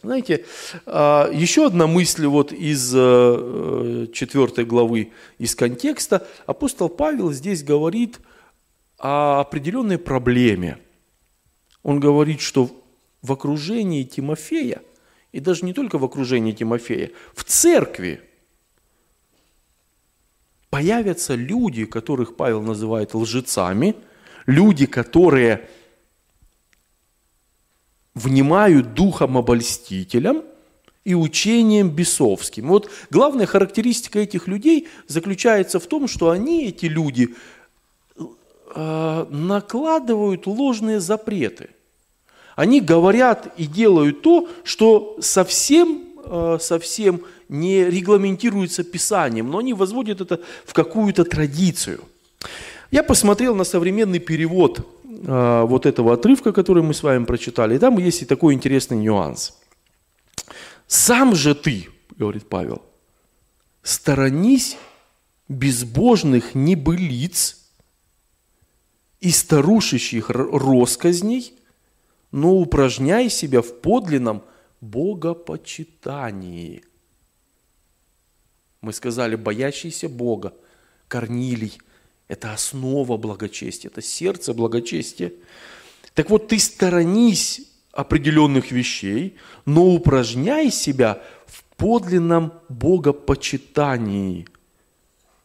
Знаете, 0.03 0.45
а, 0.85 1.31
еще 1.33 1.67
одна 1.67 1.87
мысль 1.87 2.27
вот 2.27 2.53
из 2.53 2.93
э, 2.95 4.07
четвертой 4.13 4.65
главы, 4.65 5.13
из 5.39 5.55
контекста. 5.55 6.27
Апостол 6.47 6.89
Павел 6.89 7.33
здесь 7.33 7.63
говорит 7.63 8.21
о 8.99 9.41
определенной 9.41 9.99
проблеме. 9.99 10.79
Он 11.83 12.01
говорит, 12.01 12.41
что 12.41 12.71
в 13.23 13.33
окружении 13.33 14.05
Тимофея, 14.05 14.83
и 15.33 15.41
даже 15.41 15.65
не 15.65 15.73
только 15.73 15.99
в 15.99 16.05
окружении 16.05 16.53
Тимофея, 16.53 17.11
в 17.35 17.45
церкви 17.45 18.21
появятся 20.71 21.35
люди, 21.35 21.85
которых 21.85 22.37
Павел 22.37 22.63
называет 22.63 23.15
лжецами, 23.15 23.97
люди, 24.47 24.87
которые 24.87 25.69
внимают 28.17 28.95
духом 28.95 29.37
обольстителям 29.37 30.43
и 31.05 31.15
учением 31.15 31.91
бесовским. 31.91 32.69
Вот 32.69 32.91
главная 33.11 33.47
характеристика 33.47 34.19
этих 34.19 34.49
людей 34.49 34.89
заключается 35.07 35.79
в 35.79 35.87
том, 35.87 36.09
что 36.09 36.31
они, 36.31 36.67
эти 36.67 36.87
люди, 36.87 37.35
э, 38.75 39.27
накладывают 39.31 40.47
ложные 40.47 40.99
запреты. 40.99 41.69
Они 42.57 42.81
говорят 42.81 43.53
и 43.59 43.67
делают 43.67 44.23
то, 44.23 44.49
что 44.65 45.19
совсем, 45.21 46.03
э, 46.25 46.57
совсем 46.59 47.21
не 47.51 47.85
регламентируется 47.85 48.83
Писанием, 48.83 49.51
но 49.51 49.59
они 49.59 49.75
возводят 49.75 50.23
это 50.23 50.41
в 50.65 50.73
какую-то 50.73 51.25
традицию. 51.25 52.01
Я 52.91 53.03
посмотрел 53.03 53.55
на 53.55 53.65
современный 53.65 54.21
перевод 54.21 54.96
вот 55.23 55.87
этого 55.87 56.15
отрывка, 56.15 56.53
который 56.53 56.83
мы 56.83 56.95
с 56.95 57.03
вами 57.03 57.25
прочитали, 57.25 57.77
и 57.77 57.79
там 57.79 57.99
есть 57.99 58.23
и 58.23 58.27
такой 58.27 58.55
интересный 58.55 58.99
нюанс. 58.99 59.59
«Сам 60.87 61.35
же 61.35 61.55
ты,— 61.55 61.89
говорит 62.17 62.49
Павел,— 62.49 62.83
сторонись 63.83 64.77
безбожных 65.49 66.55
небылиц 66.55 67.69
и 69.21 69.31
старушечьих 69.31 70.31
росказней, 70.31 71.55
но 72.31 72.55
упражняй 72.55 73.31
себя 73.31 73.63
в 73.63 73.81
подлинном 73.81 74.43
богопочитании». 74.81 76.85
Мы 78.81 78.93
сказали, 78.93 79.35
боящийся 79.35 80.09
Бога, 80.09 80.55
Корнилий, 81.09 81.81
это 82.29 82.53
основа 82.53 83.17
благочестия, 83.17 83.91
это 83.91 84.03
сердце 84.03 84.53
благочестия. 84.53 85.33
Так 86.15 86.31
вот, 86.31 86.49
ты 86.49 86.59
сторонись 86.59 87.63
определенных 87.93 88.73
вещей, 88.73 89.37
но 89.65 89.87
упражняй 89.87 90.71
себя 90.71 91.23
в 91.47 91.65
подлинном 91.77 92.53
богопочитании. 92.69 94.47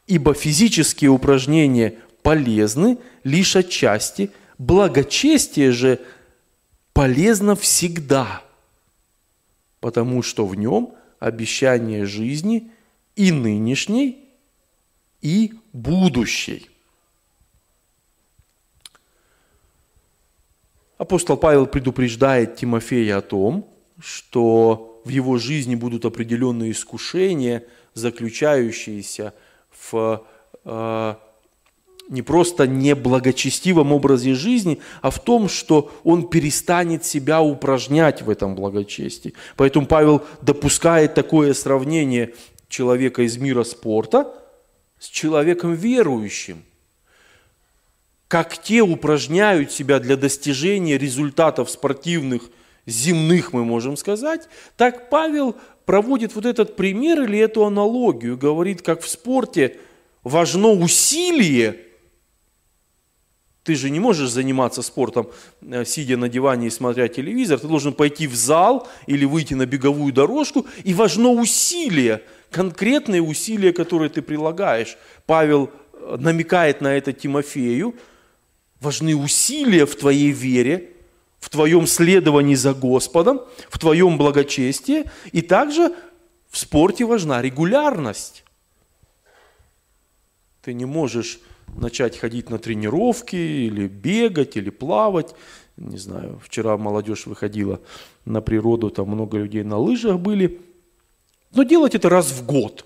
Ибо 0.07 0.33
физические 0.33 1.11
упражнения 1.11 1.95
полезны 2.23 2.97
лишь 3.23 3.55
отчасти, 3.55 4.31
благочестие 4.57 5.71
же 5.71 5.99
полезно 6.93 7.55
всегда, 7.55 8.43
потому 9.79 10.21
что 10.21 10.45
в 10.45 10.55
нем 10.55 10.93
обещание 11.19 12.05
жизни 12.05 12.71
и 13.15 13.31
нынешней, 13.31 14.20
и 15.21 15.53
будущей. 15.73 16.69
Апостол 20.97 21.37
Павел 21.37 21.65
предупреждает 21.65 22.57
Тимофея 22.57 23.17
о 23.17 23.21
том, 23.21 23.67
что 23.99 25.01
в 25.03 25.09
его 25.09 25.37
жизни 25.37 25.75
будут 25.75 26.05
определенные 26.05 26.71
искушения, 26.71 27.65
заключающиеся 27.95 29.33
в 29.71 30.23
э, 30.63 31.15
не 32.09 32.21
просто 32.21 32.67
неблагочестивом 32.67 33.91
образе 33.93 34.35
жизни, 34.35 34.79
а 35.01 35.09
в 35.09 35.19
том, 35.19 35.49
что 35.49 35.91
он 36.03 36.27
перестанет 36.29 37.03
себя 37.03 37.41
упражнять 37.41 38.21
в 38.21 38.29
этом 38.29 38.53
благочестии. 38.53 39.33
Поэтому 39.55 39.87
Павел 39.87 40.23
допускает 40.41 41.15
такое 41.15 41.53
сравнение 41.53 42.35
человека 42.69 43.23
из 43.23 43.37
мира 43.37 43.63
спорта 43.63 44.40
с 45.01 45.07
человеком 45.07 45.73
верующим– 45.73 46.63
как 48.31 48.63
те 48.63 48.79
упражняют 48.79 49.73
себя 49.73 49.99
для 49.99 50.15
достижения 50.15 50.97
результатов 50.97 51.69
спортивных, 51.69 52.43
земных, 52.85 53.51
мы 53.51 53.65
можем 53.65 53.97
сказать, 53.97 54.47
так 54.77 55.09
Павел 55.09 55.57
проводит 55.85 56.33
вот 56.33 56.45
этот 56.45 56.77
пример 56.77 57.23
или 57.23 57.37
эту 57.37 57.65
аналогию, 57.65 58.37
говорит, 58.37 58.83
как 58.83 59.01
в 59.01 59.09
спорте 59.09 59.77
важно 60.23 60.69
усилие. 60.69 61.75
Ты 63.63 63.75
же 63.75 63.89
не 63.89 63.99
можешь 63.99 64.29
заниматься 64.29 64.81
спортом, 64.81 65.29
э, 65.61 65.83
сидя 65.83 66.15
на 66.15 66.29
диване 66.29 66.67
и 66.67 66.69
смотря 66.69 67.09
телевизор. 67.09 67.59
Ты 67.59 67.67
должен 67.67 67.91
пойти 67.91 68.27
в 68.27 68.35
зал 68.35 68.87
или 69.07 69.25
выйти 69.25 69.55
на 69.55 69.65
беговую 69.65 70.13
дорожку. 70.13 70.65
И 70.85 70.93
важно 70.93 71.31
усилие, 71.31 72.23
конкретные 72.51 73.21
усилия, 73.21 73.73
которые 73.73 74.09
ты 74.09 74.21
прилагаешь. 74.21 74.97
Павел 75.25 75.71
э, 75.93 76.17
намекает 76.19 76.81
на 76.81 76.95
это 76.95 77.13
Тимофею– 77.13 77.95
важны 78.81 79.15
усилия 79.15 79.85
в 79.85 79.95
твоей 79.95 80.31
вере, 80.31 80.89
в 81.39 81.49
твоем 81.49 81.87
следовании 81.87 82.55
за 82.55 82.73
Господом, 82.73 83.41
в 83.69 83.79
твоем 83.79 84.17
благочестии, 84.17 85.05
и 85.31 85.41
также 85.41 85.93
в 86.49 86.57
спорте 86.57 87.05
важна 87.05 87.41
регулярность. 87.41 88.43
Ты 90.61 90.73
не 90.73 90.85
можешь 90.85 91.39
начать 91.67 92.17
ходить 92.17 92.49
на 92.49 92.59
тренировки, 92.59 93.35
или 93.35 93.87
бегать, 93.87 94.57
или 94.57 94.69
плавать. 94.69 95.33
Не 95.77 95.97
знаю, 95.97 96.39
вчера 96.43 96.77
молодежь 96.77 97.25
выходила 97.25 97.79
на 98.25 98.41
природу, 98.41 98.89
там 98.89 99.07
много 99.07 99.37
людей 99.37 99.63
на 99.63 99.77
лыжах 99.77 100.19
были. 100.19 100.59
Но 101.53 101.63
делать 101.63 101.95
это 101.95 102.09
раз 102.09 102.31
в 102.31 102.45
год 102.45 102.85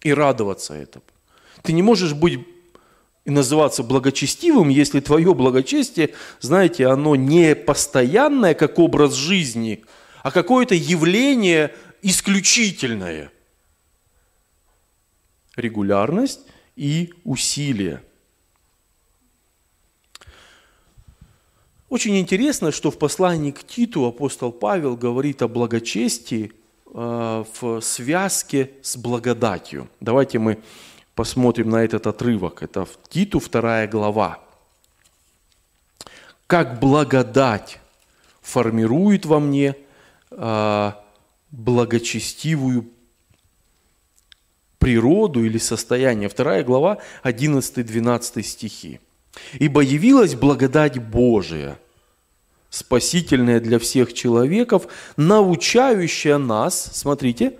и 0.00 0.12
радоваться 0.12 0.74
этому. 0.74 1.04
Ты 1.62 1.72
не 1.72 1.82
можешь 1.82 2.14
быть 2.14 2.40
и 3.24 3.30
называться 3.30 3.82
благочестивым, 3.82 4.70
если 4.70 5.00
твое 5.00 5.34
благочестие, 5.34 6.14
знаете, 6.40 6.86
оно 6.86 7.14
не 7.14 7.54
постоянное, 7.54 8.54
как 8.54 8.78
образ 8.78 9.12
жизни, 9.14 9.84
а 10.22 10.30
какое-то 10.30 10.74
явление 10.74 11.74
исключительное. 12.00 13.30
Регулярность 15.56 16.40
и 16.74 17.12
усилие. 17.24 18.02
Очень 21.88 22.18
интересно, 22.18 22.70
что 22.70 22.90
в 22.90 22.98
послании 22.98 23.50
к 23.50 23.64
Титу 23.64 24.06
апостол 24.06 24.52
Павел 24.52 24.96
говорит 24.96 25.42
о 25.42 25.48
благочестии 25.48 26.52
в 26.92 27.80
связке 27.80 28.70
с 28.82 28.96
благодатью. 28.96 29.88
Давайте 30.00 30.38
мы 30.38 30.58
посмотрим 31.14 31.70
на 31.70 31.84
этот 31.84 32.06
отрывок. 32.06 32.62
Это 32.62 32.84
в 32.84 32.98
Титу 33.08 33.40
вторая 33.40 33.86
глава. 33.86 34.38
Как 36.46 36.80
благодать 36.80 37.80
формирует 38.40 39.26
во 39.26 39.38
мне 39.38 39.76
э, 40.30 40.92
благочестивую 41.50 42.88
природу 44.78 45.44
или 45.44 45.58
состояние. 45.58 46.28
Вторая 46.28 46.64
глава, 46.64 46.98
11-12 47.24 48.42
стихи. 48.42 49.00
«Ибо 49.54 49.82
явилась 49.82 50.34
благодать 50.34 50.98
Божия, 50.98 51.78
спасительная 52.70 53.60
для 53.60 53.78
всех 53.78 54.12
человеков, 54.12 54.88
научающая 55.16 56.38
нас, 56.38 56.90
смотрите, 56.92 57.58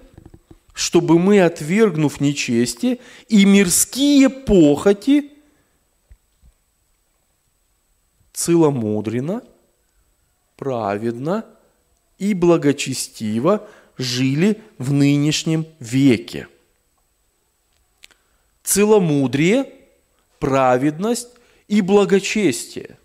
чтобы 0.75 1.19
мы, 1.19 1.41
отвергнув 1.41 2.21
нечестие 2.21 2.99
и 3.29 3.45
мирские 3.45 4.29
похоти, 4.29 5.33
целомудренно, 8.33 9.43
праведно 10.57 11.45
и 12.19 12.35
благочестиво 12.35 13.69
жили 13.97 14.63
в 14.79 14.93
нынешнем 14.93 15.67
веке. 15.81 16.47
Целомудрие, 18.63 19.73
праведность 20.39 21.31
и 21.67 21.81
благочестие. 21.81 22.98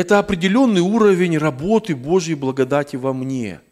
Это 0.00 0.18
определенный 0.18 0.80
уровень 0.80 1.36
работы 1.36 1.94
Божьей 1.94 2.34
благодати 2.34 2.96
во 2.96 3.12
мне– 3.12 3.60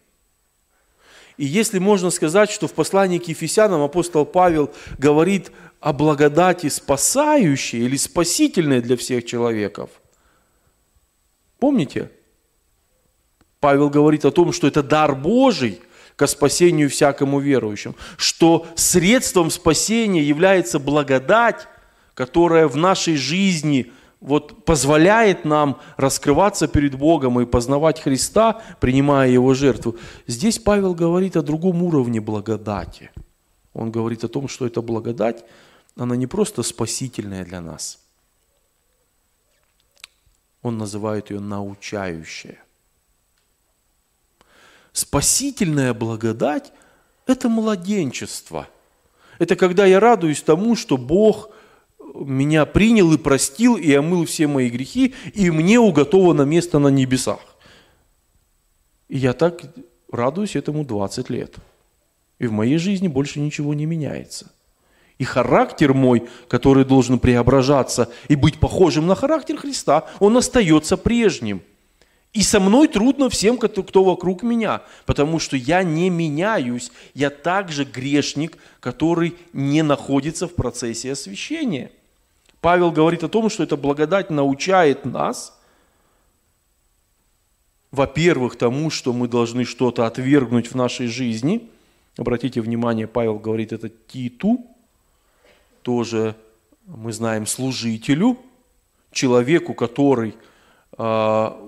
и 1.38 1.46
если 1.46 1.78
можно 1.78 2.10
сказать, 2.10 2.50
что 2.50 2.66
в 2.66 2.74
послании 2.74 3.18
к 3.18 3.28
Ефесянам 3.28 3.80
апостол 3.80 4.26
Павел 4.26 4.72
говорит 4.98 5.52
о 5.78 5.92
благодати 5.92 6.68
спасающей 6.68 7.78
или 7.78 7.96
спасительной 7.96 8.80
для 8.80 8.96
всех 8.96 9.24
человеков, 9.24 9.88
помните? 11.60 12.10
Павел 13.60 13.88
говорит 13.88 14.24
о 14.24 14.32
том, 14.32 14.52
что 14.52 14.66
это 14.66 14.82
дар 14.82 15.14
Божий 15.14 15.80
ко 16.16 16.26
спасению 16.26 16.90
всякому 16.90 17.38
верующему, 17.38 17.94
что 18.16 18.66
средством 18.74 19.52
спасения 19.52 20.24
является 20.24 20.80
благодать, 20.80 21.68
которая 22.14 22.66
в 22.66 22.76
нашей 22.76 23.16
жизни– 23.16 23.92
вот 24.20 24.64
позволяет 24.64 25.44
нам 25.44 25.80
раскрываться 25.96 26.66
перед 26.66 26.96
Богом 26.96 27.40
и 27.40 27.46
познавать 27.46 28.00
Христа, 28.00 28.62
принимая 28.80 29.28
Его 29.28 29.54
жертву. 29.54 29.96
Здесь 30.26 30.58
Павел 30.58 30.94
говорит 30.94 31.36
о 31.36 31.42
другом 31.42 31.82
уровне 31.82 32.20
благодати. 32.20 33.10
Он 33.74 33.92
говорит 33.92 34.24
о 34.24 34.28
том, 34.28 34.48
что 34.48 34.66
эта 34.66 34.82
благодать, 34.82 35.44
она 35.96 36.16
не 36.16 36.26
просто 36.26 36.62
спасительная 36.62 37.44
для 37.44 37.60
нас. 37.60 38.00
Он 40.62 40.78
называет 40.78 41.30
ее 41.30 41.38
научающая. 41.38 42.60
Спасительная 44.92 45.94
благодать– 45.94 46.72
это 47.26 47.48
младенчество. 47.48 48.68
Это 49.38 49.54
когда 49.54 49.86
я 49.86 50.00
радуюсь 50.00 50.42
тому, 50.42 50.74
что 50.74 50.96
Бог– 50.96 51.50
меня 52.24 52.66
принял 52.66 53.12
и 53.12 53.18
простил, 53.18 53.76
и 53.76 53.92
омыл 53.94 54.24
все 54.24 54.46
мои 54.46 54.68
грехи, 54.68 55.14
и 55.34 55.50
мне 55.50 55.78
уготовано 55.78 56.42
место 56.42 56.78
на 56.78 56.88
небесах. 56.88 57.40
И 59.08 59.18
я 59.18 59.32
так 59.32 59.62
радуюсь 60.10 60.56
этому 60.56 60.84
20 60.84 61.30
лет. 61.30 61.56
И 62.38 62.46
в 62.46 62.52
моей 62.52 62.78
жизни 62.78 63.08
больше 63.08 63.40
ничего 63.40 63.74
не 63.74 63.86
меняется. 63.86 64.50
И 65.18 65.24
характер 65.24 65.94
мой, 65.94 66.28
который 66.46 66.84
должен 66.84 67.18
преображаться 67.18 68.08
и 68.28 68.36
быть 68.36 68.60
похожим 68.60 69.06
на 69.06 69.16
характер 69.16 69.56
Христа, 69.56 70.06
он 70.20 70.36
остается 70.36 70.96
прежним– 70.96 71.62
и 72.32 72.42
со 72.42 72.60
мной 72.60 72.88
трудно 72.88 73.30
всем, 73.30 73.56
кто, 73.56 74.04
вокруг 74.04 74.42
меня, 74.42 74.82
потому 75.06 75.38
что 75.38 75.56
я 75.56 75.82
не 75.82 76.10
меняюсь. 76.10 76.92
Я 77.14 77.30
также 77.30 77.84
грешник, 77.84 78.58
который 78.80 79.36
не 79.52 79.82
находится 79.82 80.46
в 80.46 80.54
процессе 80.54 81.12
освящения. 81.12 81.90
Павел 82.60 82.90
говорит 82.90 83.22
о 83.22 83.28
том, 83.28 83.50
что 83.50 83.62
эта 83.62 83.76
благодать 83.76 84.30
научает 84.30 85.04
нас, 85.04 85.56
во-первых, 87.90 88.56
тому, 88.56 88.90
что 88.90 89.12
мы 89.12 89.28
должны 89.28 89.64
что-то 89.64 90.06
отвергнуть 90.06 90.70
в 90.70 90.74
нашей 90.74 91.06
жизни. 91.06 91.70
Обратите 92.16 92.60
внимание, 92.60 93.06
Павел 93.06 93.38
говорит 93.38 93.72
это 93.72 93.88
Титу, 93.88 94.66
тоже 95.82 96.34
мы 96.84 97.12
знаем 97.12 97.46
служителю, 97.46 98.38
человеку, 99.12 99.72
который 99.72 100.34
а, 100.92 101.58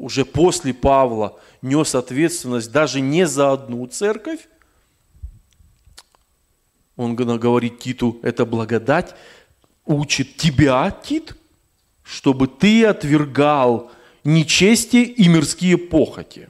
уже 0.00 0.24
после 0.24 0.74
Павла 0.74 1.38
нес 1.62 1.94
ответственность 1.94 2.72
даже 2.72 3.00
не 3.00 3.26
за 3.26 3.52
одну 3.52 3.86
церковь, 3.86 4.48
он 6.96 7.16
говорит 7.16 7.80
Титу, 7.80 8.18
это 8.22 8.46
благодать 8.46 9.14
учит 9.84 10.36
тебя, 10.36 10.90
Тит, 10.90 11.34
чтобы 12.02 12.46
ты 12.46 12.84
отвергал 12.86 13.90
нечестие 14.24 15.04
и 15.04 15.28
мирские 15.28 15.76
похоти. 15.78 16.48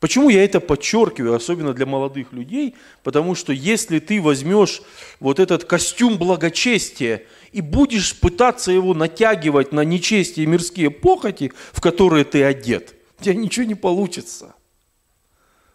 Почему 0.00 0.30
я 0.30 0.42
это 0.42 0.60
подчеркиваю, 0.60 1.34
особенно 1.34 1.74
для 1.74 1.84
молодых 1.84 2.32
людей? 2.32 2.74
Потому 3.02 3.34
что 3.34 3.52
если 3.52 3.98
ты 3.98 4.20
возьмешь 4.20 4.80
вот 5.20 5.38
этот 5.38 5.64
костюм 5.64 6.16
благочестия 6.16 7.24
и 7.52 7.60
будешь 7.60 8.18
пытаться 8.18 8.72
его 8.72 8.94
натягивать 8.94 9.72
на 9.72 9.84
нечестие 9.84 10.44
и 10.44 10.46
мирские 10.46 10.90
похоти, 10.90 11.52
в 11.72 11.82
которые 11.82 12.24
ты 12.24 12.42
одет, 12.42 12.94
у 13.18 13.24
тебя 13.24 13.34
ничего 13.34 13.66
не 13.66 13.74
получится. 13.74 14.54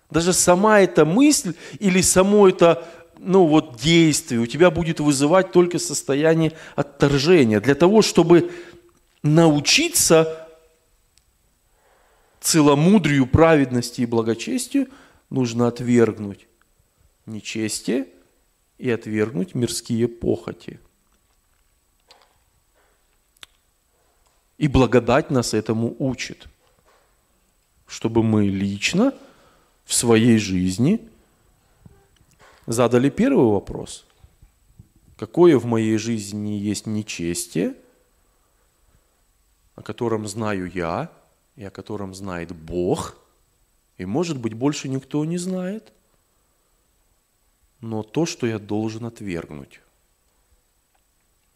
Даже 0.10 0.34
сама 0.34 0.80
эта 0.82 1.06
мысль 1.06 1.54
или 1.80 2.02
само 2.02 2.50
это 2.50 2.88
ну, 3.19 3.45
вот, 3.47 3.78
действие 3.78 4.41
у 4.41 4.45
тебя 4.45 4.71
будет 4.71 4.99
вызывать 4.99 5.51
только 5.51 5.80
состояние 5.80 6.54
отторжения. 6.75 7.60
Для 7.60 7.75
того, 7.75 8.01
чтобы 8.01 8.51
научиться 9.23 10.47
целомудрию, 12.39 13.25
праведности 13.25 14.01
и 14.01 14.06
благочестию, 14.06 14.88
нужно 15.30 15.67
отвергнуть 15.67 16.47
нечестие 17.25 18.08
и 18.78 18.89
отвергнуть 18.91 19.56
мирские 19.56 20.08
похоти. 20.08 20.80
И 24.58 24.67
благодать 24.67 25.32
нас 25.32 25.54
этому 25.54 25.95
учит, 25.99 26.47
чтобы 27.88 28.23
мы 28.23 28.47
лично 28.47 29.13
в 29.84 29.93
своей 29.93 30.38
жизни 30.38 31.10
задали 32.65 33.10
первый 33.10 33.45
вопрос. 33.45 34.06
Какое 35.17 35.58
в 35.58 35.65
моей 35.65 35.97
жизни 35.97 36.51
есть 36.51 36.88
нечестие, 36.88 37.75
о 39.75 39.82
котором 39.82 40.28
знаю 40.28 40.69
я 40.71 41.12
и 41.56 41.63
о 41.63 41.71
котором 41.71 42.13
знает 42.13 42.54
Бог, 42.54 43.17
и, 43.97 44.06
может 44.06 44.38
быть, 44.38 44.54
больше 44.54 44.89
никто 44.89 45.23
не 45.23 45.38
знает, 45.38 45.93
но 47.80 48.04
то, 48.04 48.25
что 48.25 48.47
я 48.47 48.60
должен 48.60 49.06
отвергнуть. 49.06 49.82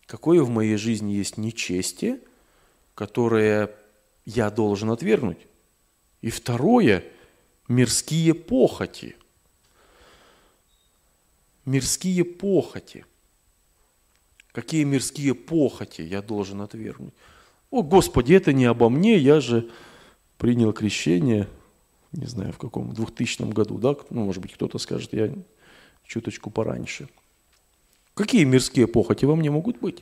Какое 0.05 0.41
в 0.41 0.49
моей 0.49 0.77
жизни 0.77 1.11
есть 1.11 1.37
нечестие, 1.37 2.19
которое 2.95 3.75
я 4.25 4.49
должен 4.49 4.91
отвергнуть. 4.91 5.47
И 6.21 6.29
второе– 6.29 7.03
мирские 7.67 8.33
похоти. 8.33 9.15
Мирские 11.65 12.23
похоти. 12.23 13.05
Какие 14.51 14.83
мирские 14.83 15.35
похоти 15.35 16.01
я 16.01 16.21
должен 16.21 16.61
отвергнуть? 16.61 17.13
О, 17.69 17.83
Господи, 17.83 18.33
это 18.33 18.51
не 18.51 18.65
обо 18.65 18.89
мне, 18.89 19.17
я 19.17 19.39
же 19.39 19.69
принял 20.37 20.73
крещение, 20.73 21.47
не 22.11 22.25
знаю, 22.25 22.51
в 22.53 22.57
каком, 22.57 22.93
2000 22.93 23.43
году, 23.53 23.77
да? 23.77 23.95
Ну, 24.09 24.25
может 24.25 24.41
быть, 24.41 24.53
кто-то 24.53 24.79
скажет, 24.79 25.13
я 25.13 25.33
чуточку 26.03 26.49
пораньше. 26.49 27.07
Какие 28.15 28.43
мирские 28.43 28.87
похоти 28.87 29.25
во 29.25 29.35
мне 29.35 29.51
могут 29.51 29.79
быть? 29.79 30.01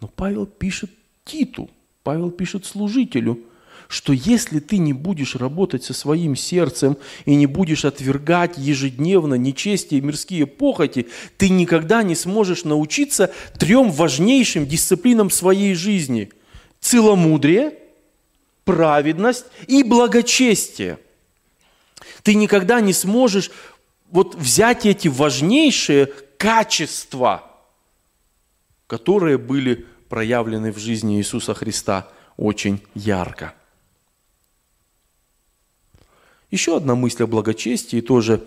Но 0.00 0.08
Павел 0.08 0.46
пишет 0.46 0.90
Титу– 1.24 1.70
Павел 2.02 2.30
пишет 2.30 2.64
служителю, 2.64 3.44
что 3.88 4.12
если 4.12 4.60
ты 4.60 4.78
не 4.78 4.92
будешь 4.92 5.36
работать 5.36 5.84
со 5.84 5.94
своим 5.94 6.36
сердцем 6.36 6.96
и 7.24 7.34
не 7.34 7.46
будешь 7.46 7.84
отвергать 7.84 8.58
ежедневно 8.58 9.34
нечестие 9.34 10.00
и 10.00 10.04
мирские 10.04 10.46
похоти, 10.46 11.08
ты 11.36 11.48
никогда 11.48 12.02
не 12.02 12.14
сможешь 12.14 12.64
научиться 12.64 13.32
трем 13.58 13.90
важнейшим 13.90 14.66
дисциплинам 14.66 15.30
своей 15.30 15.74
жизни. 15.74 16.30
Целомудрие, 16.80 17.74
праведность 18.64 19.46
и 19.66 19.82
благочестие. 19.82 20.98
Ты 22.22 22.34
никогда 22.34 22.80
не 22.80 22.92
сможешь 22.92 23.50
вот 24.10 24.34
взять 24.34 24.86
эти 24.86 25.08
важнейшие 25.08 26.06
качества, 26.36 27.44
которые 28.86 29.38
были 29.38 29.86
проявлены 30.08 30.72
в 30.72 30.78
жизни 30.78 31.18
Иисуса 31.18 31.54
Христа 31.54 32.08
очень 32.36 32.82
ярко. 32.94 33.54
Еще 36.50 36.76
одна 36.76 36.96
мысль 36.96 37.22
о 37.22 37.26
благочестии, 37.28 38.00
тоже 38.00 38.44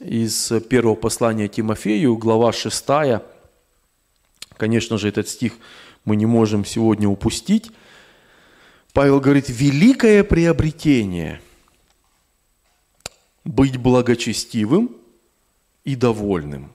из 0.00 0.50
первого 0.70 0.94
послания 0.94 1.48
Тимофею, 1.48 2.16
глава 2.16 2.50
6. 2.52 2.84
Конечно 4.56 4.96
же, 4.96 5.08
этот 5.08 5.28
стих 5.28 5.58
мы 6.06 6.16
не 6.16 6.24
можем 6.24 6.64
сегодня 6.64 7.08
упустить. 7.08 7.70
Павел 8.94 9.20
говорит, 9.20 9.46
великое 9.48 10.24
приобретение– 10.24 11.40
быть 13.44 13.76
благочестивым 13.76 14.96
и 15.84 15.94
довольным. 15.94 16.72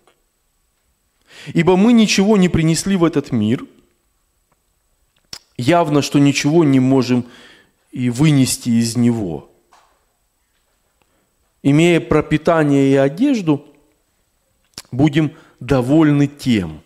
Ибо 1.53 1.77
мы 1.77 1.93
ничего 1.93 2.37
не 2.37 2.49
принесли 2.49 2.97
в 2.97 3.03
этот 3.03 3.31
мир, 3.31 3.65
явно, 5.57 6.01
что 6.01 6.19
ничего 6.19 6.63
не 6.63 6.79
можем 6.79 7.25
и 7.91 8.09
вынести 8.09 8.69
из 8.69 8.95
него. 8.97 9.49
Имея 11.63 11.99
пропитание 11.99 12.91
и 12.91 12.95
одежду, 12.95 13.65
будем 14.91 15.33
довольны 15.59 16.27
тем. 16.27 16.81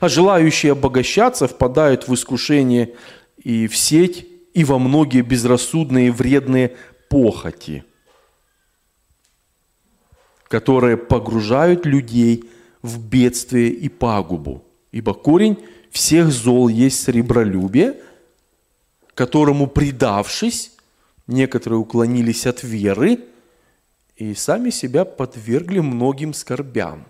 А 0.00 0.08
желающие 0.08 0.72
обогащаться 0.72 1.46
впадают 1.48 2.08
в 2.08 2.14
искушение 2.14 2.94
и 3.42 3.66
в 3.66 3.76
сеть, 3.76 4.26
и 4.54 4.64
во 4.64 4.78
многие 4.78 5.22
безрассудные 5.22 6.12
вредные 6.12 6.76
похоти, 7.10 7.84
которые 10.48 10.96
погружают 10.96 11.86
людей 11.86 12.48
в 12.82 13.04
бедствие 13.04 13.70
и 13.70 13.88
пагубу. 13.88 14.64
Ибо 14.92 15.12
корень 15.12 15.58
всех 15.90 16.30
зол 16.30 16.68
есть 16.68 17.02
сребролюбие, 17.02 17.96
которому 19.14 19.66
предавшись, 19.66 20.72
некоторые 21.26 21.78
уклонились 21.78 22.46
от 22.46 22.62
веры 22.62 23.20
и 24.16 24.34
сами 24.34 24.70
себя 24.70 25.04
подвергли 25.04 25.80
многим 25.80 26.34
скорбям. 26.34 27.06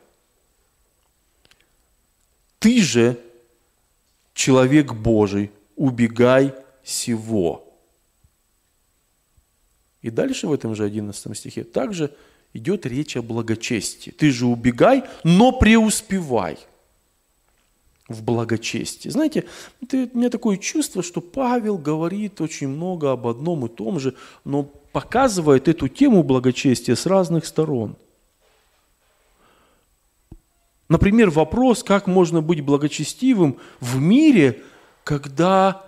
Ты 2.59 2.81
же, 2.81 3.21
человек 4.33 4.95
Божий, 4.95 5.51
убегай 5.77 6.55
сего. 6.83 7.61
И 10.01 10.11
дальше 10.11 10.47
в 10.47 10.53
этом 10.53 10.75
же 10.75 10.85
11 10.85 11.37
стихе 11.37 11.65
также 11.65 12.15
идет 12.53 12.87
речь 12.87 13.17
о 13.17 13.23
благочестии. 13.23 14.11
Ты 14.11 14.31
же 14.31 14.47
убегай, 14.47 15.05
но 15.25 15.53
преуспевай 15.53 16.59
в 18.09 18.23
благочестии. 18.23 19.09
Знаете, 19.09 19.45
это, 19.83 20.09
у 20.13 20.19
меня 20.19 20.31
такое 20.31 20.57
чувство, 20.57 21.03
что 21.03 21.21
Павел 21.21 21.79
говорит 21.79 22.41
очень 22.41 22.69
много 22.69 23.13
об 23.13 23.27
одном 23.27 23.67
и 23.67 23.69
том 23.69 23.99
же, 23.99 24.15
но 24.45 24.71
показывает 24.95 25.67
эту 25.67 25.89
тему 25.89 26.23
благочестия 26.23 26.95
с 26.95 27.05
разных 27.05 27.47
сторон. 27.47 27.97
Например, 30.89 31.31
вопрос, 31.31 31.83
как 31.83 32.07
можно 32.07 32.41
быть 32.41 32.61
благочестивым 32.61 33.59
в 33.81 34.01
мире, 34.01 34.63
когда 35.03 35.85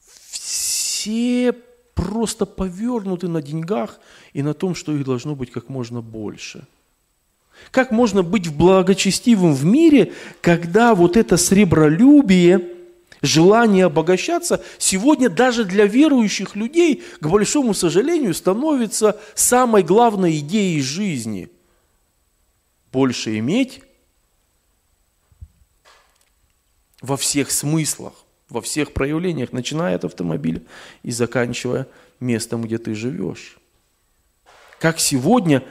все 0.00 1.52
просто 1.94 2.44
повернуты 2.44 3.28
на 3.28 3.40
деньгах 3.40 4.00
и 4.32 4.42
на 4.42 4.52
том, 4.52 4.74
что 4.74 4.92
их 4.96 5.04
должно 5.04 5.36
быть 5.36 5.52
как 5.52 5.68
можно 5.68 6.00
больше. 6.00 6.66
Как 7.70 7.92
можно 7.92 8.24
быть 8.24 8.52
благочестивым 8.52 9.54
в 9.54 9.64
мире, 9.64 10.12
когда 10.40 10.96
вот 10.96 11.16
это 11.16 11.36
сребролюбие, 11.36 12.79
желание 13.22 13.86
обогащаться 13.86 14.62
сегодня 14.78 15.28
даже 15.28 15.64
для 15.64 15.86
верующих 15.86 16.56
людей, 16.56 17.02
к 17.20 17.26
большому 17.26 17.74
сожалению, 17.74 18.34
становится 18.34 19.20
самой 19.34 19.82
главной 19.82 20.38
идеей 20.38 20.80
жизни. 20.80 21.50
Больше 22.92 23.38
иметь 23.38 23.82
во 27.00 27.16
всех 27.16 27.50
смыслах 27.50 28.14
во 28.50 28.60
всех 28.60 28.92
проявлениях, 28.92 29.52
начиная 29.52 29.94
от 29.94 30.04
автомобиля 30.04 30.62
и 31.02 31.10
заканчивая 31.10 31.86
местом, 32.18 32.62
где 32.62 32.78
ты 32.78 32.94
живешь. 32.94 33.58
Как 34.78 34.98
сегодня, 34.98 35.62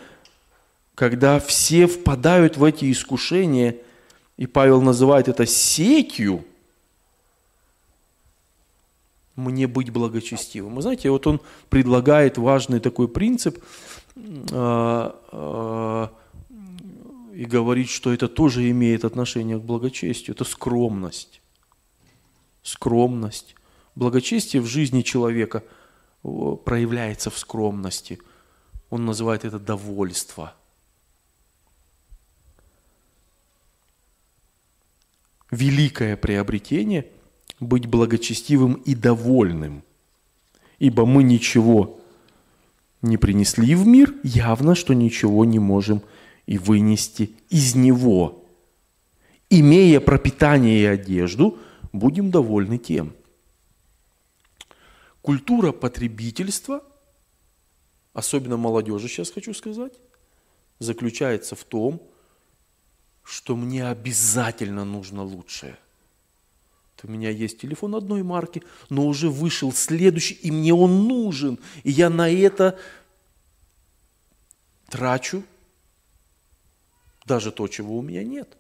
когда 0.96 1.40
все 1.40 1.88
впадают 1.88 2.58
в 2.58 2.64
эти 2.64 2.92
искушения, 2.92 3.76
и 4.38 4.48
Павел 4.48 4.82
называет 4.82 5.28
это 5.28 5.46
сетью, 5.46 6.46
мне 9.40 9.68
быть 9.68 9.90
благочестивым. 9.90 10.76
Вы 10.76 10.82
знаете, 10.82 11.10
вот 11.10 11.28
он 11.28 11.42
предлагает 11.70 12.38
важный 12.38 12.80
такой 12.80 13.08
принцип 13.08 13.64
э, 14.16 15.12
э, 15.32 16.08
и 17.34 17.46
говорит, 17.46 17.90
что 17.90 18.14
это 18.14 18.28
тоже 18.28 18.70
имеет 18.70 19.06
отношение 19.06 19.58
к 19.58 19.64
благочестию. 19.64 20.36
Это 20.36 20.44
скромность 20.44 21.42
скромность. 22.64 23.56
Благочестие 23.96 24.62
в 24.62 24.66
жизни 24.66 25.02
человека 25.02 25.64
проявляется 26.22 27.30
в 27.30 27.38
скромности. 27.38 28.20
Он 28.90 29.06
называет 29.06 29.46
это 29.46 29.60
довольство. 29.60 30.56
Великое 35.52 36.16
приобретение– 36.16 37.12
быть 37.60 37.86
благочестивым 37.86 38.74
и 38.74 38.96
довольным. 38.96 39.84
Ибо 40.78 41.06
мы 41.06 41.24
ничего 41.24 42.00
не 43.02 43.18
принесли 43.18 43.76
в 43.76 43.86
мир, 43.88 44.14
явно, 44.24 44.76
что 44.76 44.94
ничего 44.94 45.46
не 45.46 45.60
можем 45.60 46.02
и 46.46 46.58
вынести 46.58 47.36
из 47.50 47.76
него. 47.76 48.46
Имея 49.50 50.00
пропитание 50.00 50.82
и 50.82 50.86
одежду– 50.86 51.58
будем 51.94 52.32
довольны 52.32 52.78
тем. 52.78 53.16
Культура 55.22 55.72
потребительства, 55.72 56.84
особенно 58.14 58.58
молодежи 58.58 59.08
сейчас 59.08 59.32
хочу 59.32 59.54
сказать, 59.54 59.94
заключается 60.80 61.56
в 61.56 61.64
том, 61.64 62.02
что 63.24 63.56
мне 63.56 63.88
обязательно 63.88 64.86
нужно 64.86 65.24
лучшее. 65.24 65.78
У 67.04 67.12
меня 67.12 67.30
есть 67.30 67.60
телефон 67.60 67.96
одной 67.96 68.24
марки, 68.24 68.64
но 68.90 69.06
уже 69.06 69.30
вышел 69.30 69.72
следующий, 69.72 70.36
и 70.36 70.52
мне 70.52 70.74
он 70.74 71.08
нужен. 71.08 71.60
И 71.84 71.92
я 71.92 72.10
на 72.10 72.30
это 72.30 72.78
трачу 74.90 75.44
даже 77.26 77.52
то, 77.52 77.68
чего 77.68 77.98
у 77.98 78.02
меня 78.02 78.24
нет. 78.24 78.58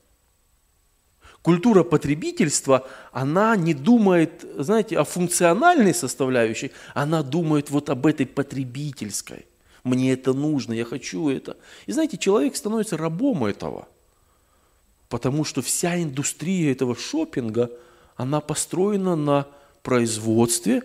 Культура 1.41 1.83
потребительства, 1.83 2.87
она 3.11 3.55
не 3.55 3.73
думает, 3.73 4.45
знаете, 4.57 4.99
о 4.99 5.05
функциональной 5.05 5.93
составляющей, 5.93 6.71
она 6.93 7.23
думает 7.23 7.69
вот 7.69 7.89
об 7.89 8.05
этой 8.05 8.25
потребительской. 8.25 9.45
Мне 9.83 10.11
это 10.11 10.33
нужно, 10.33 10.73
я 10.73 10.83
хочу 10.83 11.29
это. 11.29 11.55
И 11.85 11.93
знаете, 11.93 12.17
человек 12.17 12.57
становится 12.57 12.97
рабом 12.97 13.45
этого, 13.45 13.87
потому 15.07 15.45
что 15.45 15.61
вся 15.61 16.01
индустрия 16.01 16.73
этого 16.73 16.95
шопинга, 16.95 17.71
она 18.19 18.41
построена 18.41 19.15
на 19.15 19.47
производстве 19.81 20.83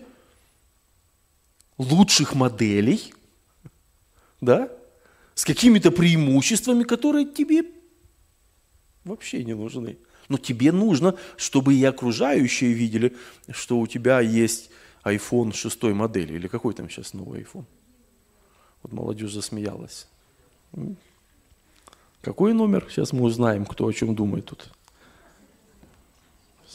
лучших 1.77 2.33
моделей, 2.33 3.13
да, 4.39 4.71
с 5.33 5.43
какими-то 5.43 5.91
преимуществами, 5.91 6.83
которые 6.83 7.25
тебе 7.25 7.65
вообще 9.03 9.43
не 9.43 9.53
нужны. 9.53 9.97
Но 10.29 10.37
тебе 10.37 10.71
нужно, 10.71 11.17
чтобы 11.35 11.75
и 11.75 11.83
окружающие 11.83 12.71
видели, 12.71 13.13
что 13.49 13.79
у 13.79 13.85
тебя 13.85 14.21
есть 14.21 14.69
iPhone 15.03 15.53
шестой 15.53 15.93
модели. 15.93 16.35
Или 16.35 16.47
какой 16.47 16.73
там 16.73 16.89
сейчас 16.89 17.13
новый 17.13 17.41
iPhone? 17.41 17.65
Вот 18.81 18.93
молодежь 18.93 19.33
засмеялась. 19.33 20.07
Какой 22.21 22.53
номер? 22.53 22.87
Сейчас 22.89 23.11
мы 23.11 23.23
узнаем, 23.23 23.65
кто 23.65 23.85
о 23.85 23.91
чем 23.91 24.15
думает 24.15 24.45
тут. 24.45 24.69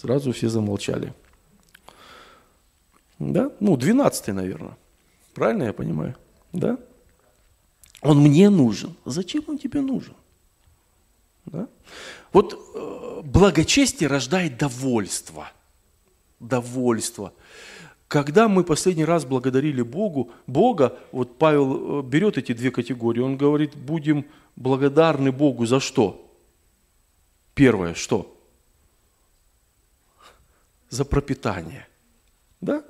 Сразу 0.00 0.32
все 0.32 0.48
замолчали. 0.48 1.12
Да? 3.18 3.52
Ну, 3.60 3.76
двенадцатый, 3.76 4.32
наверное. 4.32 4.78
Правильно 5.34 5.64
я 5.64 5.72
понимаю? 5.74 6.16
Да? 6.52 6.78
Он 8.00 8.18
мне 8.18 8.48
нужен. 8.48 8.96
Зачем 9.04 9.44
он 9.48 9.58
тебе 9.58 9.82
нужен? 9.82 10.14
Да? 11.44 11.68
Вот 12.32 12.54
э, 12.54 13.20
благочестие 13.24 14.08
рождает 14.08 14.56
довольство. 14.56 15.50
Довольство. 16.38 17.34
Когда 18.08 18.48
мы 18.48 18.64
последний 18.64 19.04
раз 19.04 19.26
благодарили 19.26 19.82
Богу, 19.82 20.30
Бога, 20.46 20.98
вот 21.12 21.36
Павел 21.36 22.00
э, 22.00 22.02
берет 22.04 22.38
эти 22.38 22.54
две 22.54 22.70
категории, 22.70 23.20
он 23.20 23.36
говорит, 23.36 23.76
будем 23.76 24.24
благодарны 24.56 25.30
Богу 25.30 25.66
за 25.66 25.78
что? 25.78 26.26
Первое, 27.52 27.92
что? 27.92 28.39
За 30.90 31.04
пропитание. 31.04 31.88
Да? 32.60 32.84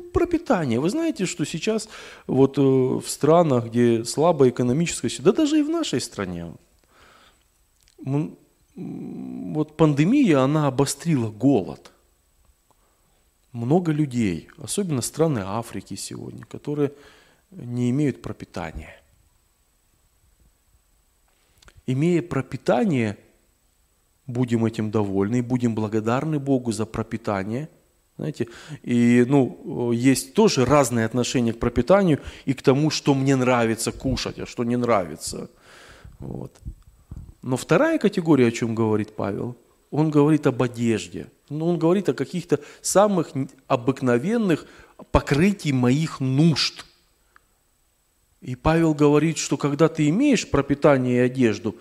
пропитание. 0.00 0.80
Вы 0.80 0.88
знаете, 0.90 1.26
что 1.26 1.44
сейчас 1.44 1.88
вот 2.26 2.56
э, 2.56 2.62
в 2.62 3.04
странах, 3.06 3.66
где 3.66 4.04
слабая 4.04 4.50
экономическая 4.50 5.10
ситуация, 5.10 5.32
да 5.32 5.42
даже 5.42 5.58
и 5.58 5.62
в 5.62 5.68
нашей 5.68 6.00
стране, 6.00 6.54
вот 8.74 9.76
пандемия, 9.76 10.40
она 10.40 10.66
обострила 10.66 11.30
голод. 11.30 11.92
Много 13.52 13.92
людей, 13.92 14.48
особенно 14.56 15.02
страны 15.02 15.40
Африки 15.44 15.94
сегодня, 15.94 16.44
которые 16.46 16.92
не 17.50 17.90
имеют 17.90 18.22
пропитания. 18.22 18.98
Имея 21.86 22.22
пропитание, 22.22 23.18
будем 24.32 24.64
этим 24.64 24.90
довольны 24.90 25.38
и 25.38 25.42
будем 25.42 25.74
благодарны 25.74 26.38
Богу 26.38 26.72
за 26.72 26.86
пропитание. 26.86 27.68
Знаете, 28.18 28.48
и 28.82 29.24
ну, 29.28 29.92
есть 29.92 30.34
тоже 30.34 30.64
разные 30.64 31.06
отношения 31.06 31.52
к 31.52 31.58
пропитанию 31.58 32.20
и 32.44 32.52
к 32.52 32.62
тому, 32.62 32.90
что 32.90 33.14
мне 33.14 33.36
нравится 33.36 33.92
кушать, 33.92 34.38
а 34.38 34.46
что 34.46 34.64
не 34.64 34.76
нравится. 34.76 35.50
Вот. 36.18 36.52
Но 37.42 37.56
вторая 37.56 37.98
категория, 37.98 38.48
о 38.48 38.52
чем 38.52 38.74
говорит 38.74 39.16
Павел, 39.16 39.56
он 39.90 40.10
говорит 40.10 40.46
об 40.46 40.62
одежде. 40.62 41.26
Ну, 41.48 41.66
он 41.66 41.78
говорит 41.78 42.08
о 42.08 42.14
каких-то 42.14 42.60
самых 42.80 43.32
обыкновенных 43.66 44.66
покрытий 45.10 45.72
моих 45.72 46.20
нужд. 46.20 46.86
И 48.40 48.56
Павел 48.56 48.94
говорит, 48.94 49.38
что 49.38 49.56
когда 49.56 49.88
ты 49.88 50.08
имеешь 50.08 50.50
пропитание 50.50 51.16
и 51.16 51.26
одежду, 51.26 51.76
э, 51.76 51.78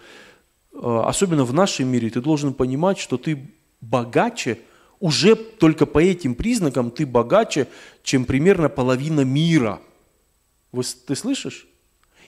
особенно 0.74 1.44
в 1.44 1.54
нашем 1.54 1.88
мире, 1.88 2.10
ты 2.10 2.22
должен 2.22 2.54
понимать, 2.54 2.98
что 2.98 3.18
ты 3.18 3.50
богаче, 3.82 4.60
уже 5.00 5.36
только 5.36 5.86
по 5.86 6.00
этим 6.00 6.36
признакам 6.36 6.92
ты 6.92 7.06
богаче, 7.06 7.68
чем 8.04 8.26
примерно 8.26 8.70
половина 8.70 9.22
мира. 9.22 9.82
Вы, 10.72 10.84
ты 11.06 11.16
слышишь? 11.16 11.68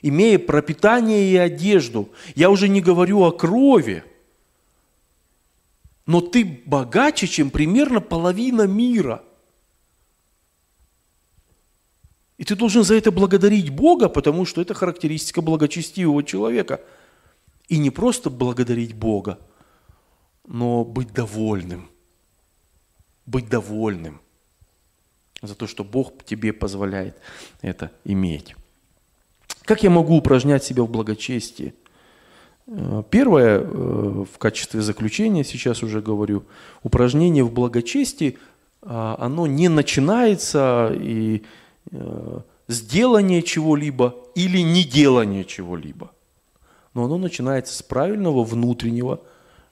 имея 0.04 0.38
пропитание 0.38 1.32
и 1.32 1.36
одежду. 1.36 2.10
Я 2.34 2.50
уже 2.50 2.68
не 2.68 2.82
говорю 2.82 3.22
о 3.22 3.32
крови, 3.32 4.04
но 6.04 6.20
ты 6.20 6.44
богаче, 6.66 7.26
чем 7.26 7.50
примерно 7.50 8.02
половина 8.02 8.66
мира. 8.66 9.24
И 12.36 12.44
ты 12.44 12.54
должен 12.54 12.84
за 12.84 12.96
это 12.96 13.10
благодарить 13.10 13.70
Бога, 13.70 14.10
потому 14.10 14.44
что 14.44 14.60
это 14.60 14.74
характеристика 14.74 15.40
благочестивого 15.40 16.22
человека. 16.22 16.82
И 17.68 17.78
не 17.78 17.90
просто 17.90 18.30
благодарить 18.30 18.94
Бога, 18.94 19.38
но 20.46 20.84
быть 20.84 21.12
довольным. 21.12 21.88
Быть 23.26 23.48
довольным 23.48 24.20
за 25.40 25.54
то, 25.54 25.66
что 25.66 25.84
Бог 25.84 26.24
тебе 26.24 26.52
позволяет 26.52 27.16
это 27.62 27.90
иметь. 28.04 28.54
Как 29.64 29.82
я 29.82 29.90
могу 29.90 30.16
упражнять 30.16 30.64
себя 30.64 30.82
в 30.82 30.90
благочестии? 30.90 31.74
Э, 32.66 33.02
первое, 33.10 33.60
э, 33.60 33.64
в 33.64 34.38
качестве 34.38 34.82
заключения 34.82 35.44
сейчас 35.44 35.82
уже 35.82 36.00
говорю, 36.00 36.44
упражнение 36.82 37.44
в 37.44 37.52
благочестии, 37.52 38.38
а, 38.82 39.16
оно 39.18 39.46
не 39.46 39.68
начинается 39.68 40.92
и 40.94 41.42
э, 41.90 42.40
с 42.66 42.80
делания 42.82 43.40
чего-либо 43.40 44.14
или 44.34 44.58
не 44.58 44.84
делания 44.84 45.44
чего-либо. 45.44 46.13
Но 46.94 47.04
оно 47.04 47.18
начинается 47.18 47.74
с 47.74 47.82
правильного 47.82 48.44
внутреннего 48.44 49.20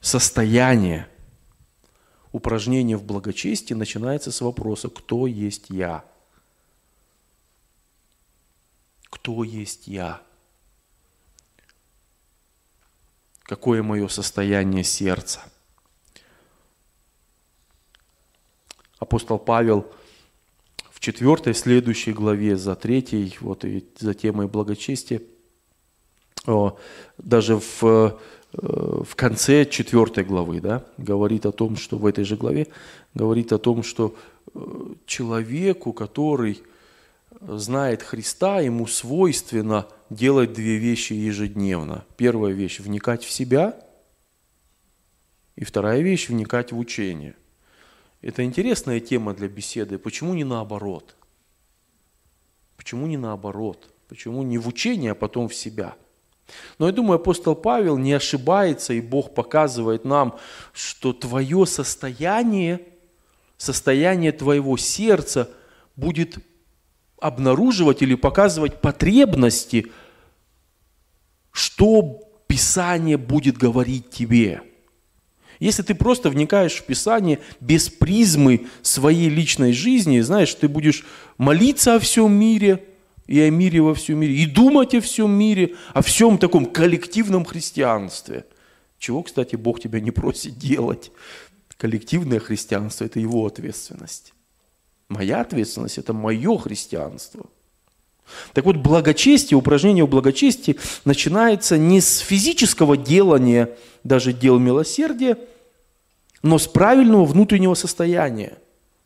состояния. 0.01 1.09
Упражнение 2.33 2.97
в 2.97 3.05
благочестии 3.05 3.75
начинается 3.75 4.31
с 4.33 4.41
вопроса 4.41 4.89
«Кто 4.89 5.27
есть 5.27 5.71
я?». 5.71 6.05
кто 9.23 9.45
есть 9.45 9.87
я, 9.87 10.21
какое 13.45 13.81
мое 13.81 14.09
состояние 14.09 14.83
сердца. 14.83 15.45
Апостол 18.99 19.39
Павел 19.39 19.87
в 20.91 20.99
четвертой 20.99 21.55
следующей 21.55 22.13
главе, 22.13 22.57
за 22.57 22.75
третьей, 22.75 23.37
вот 23.41 23.65
и 23.65 23.89
за 23.97 24.15
темой 24.15 24.49
благочестия, 24.49 25.23
даже 27.19 27.57
в, 27.57 27.83
э, 27.83 28.11
в 28.53 29.15
конце 29.17 29.65
четвертой 29.65 30.25
главы, 30.25 30.61
да, 30.61 30.85
говорит 30.99 31.47
о 31.47 31.53
том, 31.53 31.77
что 31.77 31.99
в 31.99 32.07
этой 32.07 32.25
же 32.25 32.37
главе, 32.37 32.67
говорит 33.15 33.53
о 33.53 33.59
том, 33.59 33.83
что 33.83 34.15
э, 34.55 34.61
человеку, 35.07 35.93
который 35.93 36.63
знает 37.41 38.03
Христа, 38.03 38.61
ему 38.61 38.87
свойственно 38.87 39.87
делать 40.11 40.53
две 40.53 40.77
вещи 40.77 41.13
ежедневно. 41.13 42.05
Первая 42.17 42.53
вещь– 42.53 42.79
вникать 42.81 43.25
в 43.25 43.31
себя, 43.31 43.79
и 45.57 45.65
вторая 45.65 46.01
вещь– 46.01 46.29
вникать 46.29 46.73
в 46.73 46.79
учение. 46.79 47.35
Это 48.21 48.45
интересная 48.45 49.01
тема 49.01 49.35
для 49.35 49.49
беседы. 49.49 49.99
Почему 49.99 50.35
не 50.35 50.45
наоборот? 50.45 51.17
Почему 52.77 53.07
не 53.07 53.17
наоборот? 53.17 53.93
Почему 54.09 54.43
не 54.43 54.59
в 54.59 54.69
учение, 54.69 55.13
а 55.13 55.15
потом 55.15 55.49
в 55.49 55.55
себя? 55.55 55.97
Но 56.79 56.87
я 56.87 56.93
думаю, 56.93 57.17
апостол 57.17 57.55
Павел 57.55 57.97
не 57.99 58.13
ошибается, 58.13 58.93
и 58.93 59.01
Бог 59.01 59.35
показывает 59.35 60.05
нам, 60.05 60.39
что 60.73 61.13
твое 61.13 61.67
состояние, 61.67 62.81
состояние 63.57 64.33
твоего 64.33 64.77
сердца 64.77 65.49
будет 65.97 66.37
обнаруживать 67.21 68.03
или 68.03 68.15
показывать 68.15 68.81
потребности, 68.81 69.87
что 71.53 72.29
Писание 72.47 73.17
будет 73.17 73.57
говорить 73.57 74.11
тебе. 74.11 74.63
Если 75.61 75.83
ты 75.83 75.95
просто 75.95 76.29
вникаешь 76.29 76.75
в 76.75 76.85
Писание 76.85 77.39
без 77.61 77.89
призмы 77.89 78.67
своей 78.83 79.29
личной 79.29 79.73
жизни, 79.73 80.21
знаешь, 80.21 80.53
ты 80.55 80.69
будешь 80.69 81.05
молиться 81.39 81.95
о 81.95 82.01
всем 82.01 82.33
мире 82.33 82.85
и 83.27 83.41
о 83.41 83.51
мире 83.51 83.81
во 83.81 83.95
всем 83.95 84.19
мире, 84.19 84.35
и 84.35 84.47
думать 84.47 84.95
о 84.95 85.01
всем 85.01 85.31
мире, 85.33 85.75
о 85.95 86.03
всем 86.03 86.39
таком 86.39 86.67
коллективном 86.67 87.45
христианстве. 87.45 88.45
Чего, 88.99 89.23
кстати, 89.23 89.57
Бог 89.57 89.81
тебя 89.81 90.01
не 90.01 90.11
просит 90.11 90.59
делать. 90.59 91.11
Коллективное 91.77 92.39
христианство– 92.39 93.05
это 93.07 93.19
его 93.19 93.47
ответственность. 93.47 94.35
Моя 95.09 95.41
ответственность– 95.41 95.99
это 95.99 96.13
мое 96.13 96.57
христианство. 96.59 97.47
Так 98.53 98.65
вот, 98.65 98.77
благочестие, 98.77 99.59
упражнение 99.59 100.05
в 100.05 100.09
благочестии 100.09 100.79
начинается 101.05 101.77
не 101.77 102.01
с 102.01 102.19
физического 102.19 102.97
делания, 102.97 103.77
даже 104.05 104.33
дел 104.33 104.59
милосердия, 104.59 105.37
но 106.43 106.59
с 106.59 106.67
правильного 106.67 107.25
внутреннего 107.25 107.75
состояния, 107.75 108.59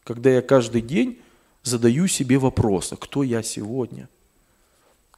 когда 0.04 0.30
я 0.30 0.42
каждый 0.42 0.82
день 0.82 1.18
задаю 1.66 2.06
себе 2.06 2.38
вопрос, 2.38 2.92
а 2.92 2.96
кто 2.96 3.22
я 3.22 3.42
сегодня? 3.42 4.08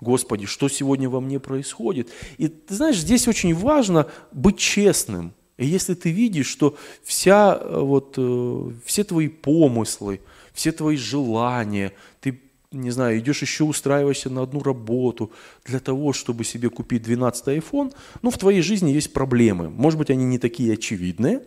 Господи, 0.00 0.46
что 0.46 0.68
сегодня 0.68 1.08
во 1.08 1.20
мне 1.20 1.40
происходит? 1.40 2.08
И 2.36 2.48
ты 2.48 2.74
знаешь, 2.74 2.98
здесь 2.98 3.26
очень 3.26 3.54
важно 3.54 4.06
быть 4.32 4.58
честным. 4.58 5.32
И 5.56 5.66
если 5.66 5.94
ты 5.94 6.10
видишь, 6.10 6.46
что 6.46 6.76
вся, 7.02 7.58
э, 7.60 7.80
вот, 7.80 8.14
э, 8.16 8.70
все 8.84 9.04
твои 9.04 9.28
помыслы– 9.28 10.20
все 10.58 10.72
твои 10.72 10.96
желания, 10.96 11.92
ты, 12.20 12.40
не 12.72 12.90
знаю, 12.90 13.20
идешь 13.20 13.42
еще 13.42 13.62
устраиваешься 13.62 14.28
на 14.28 14.42
одну 14.42 14.60
работу 14.60 15.30
для 15.64 15.78
того, 15.78 16.12
чтобы 16.12 16.44
себе 16.44 16.68
купить 16.68 17.02
12 17.02 17.46
iPhone, 17.46 17.94
ну, 18.22 18.30
в 18.30 18.38
твоей 18.38 18.60
жизни 18.60 18.90
есть 18.90 19.12
проблемы. 19.12 19.70
Может 19.70 19.98
быть, 20.00 20.10
они 20.10 20.24
не 20.24 20.38
такие 20.40 20.74
очевидные, 20.74 21.42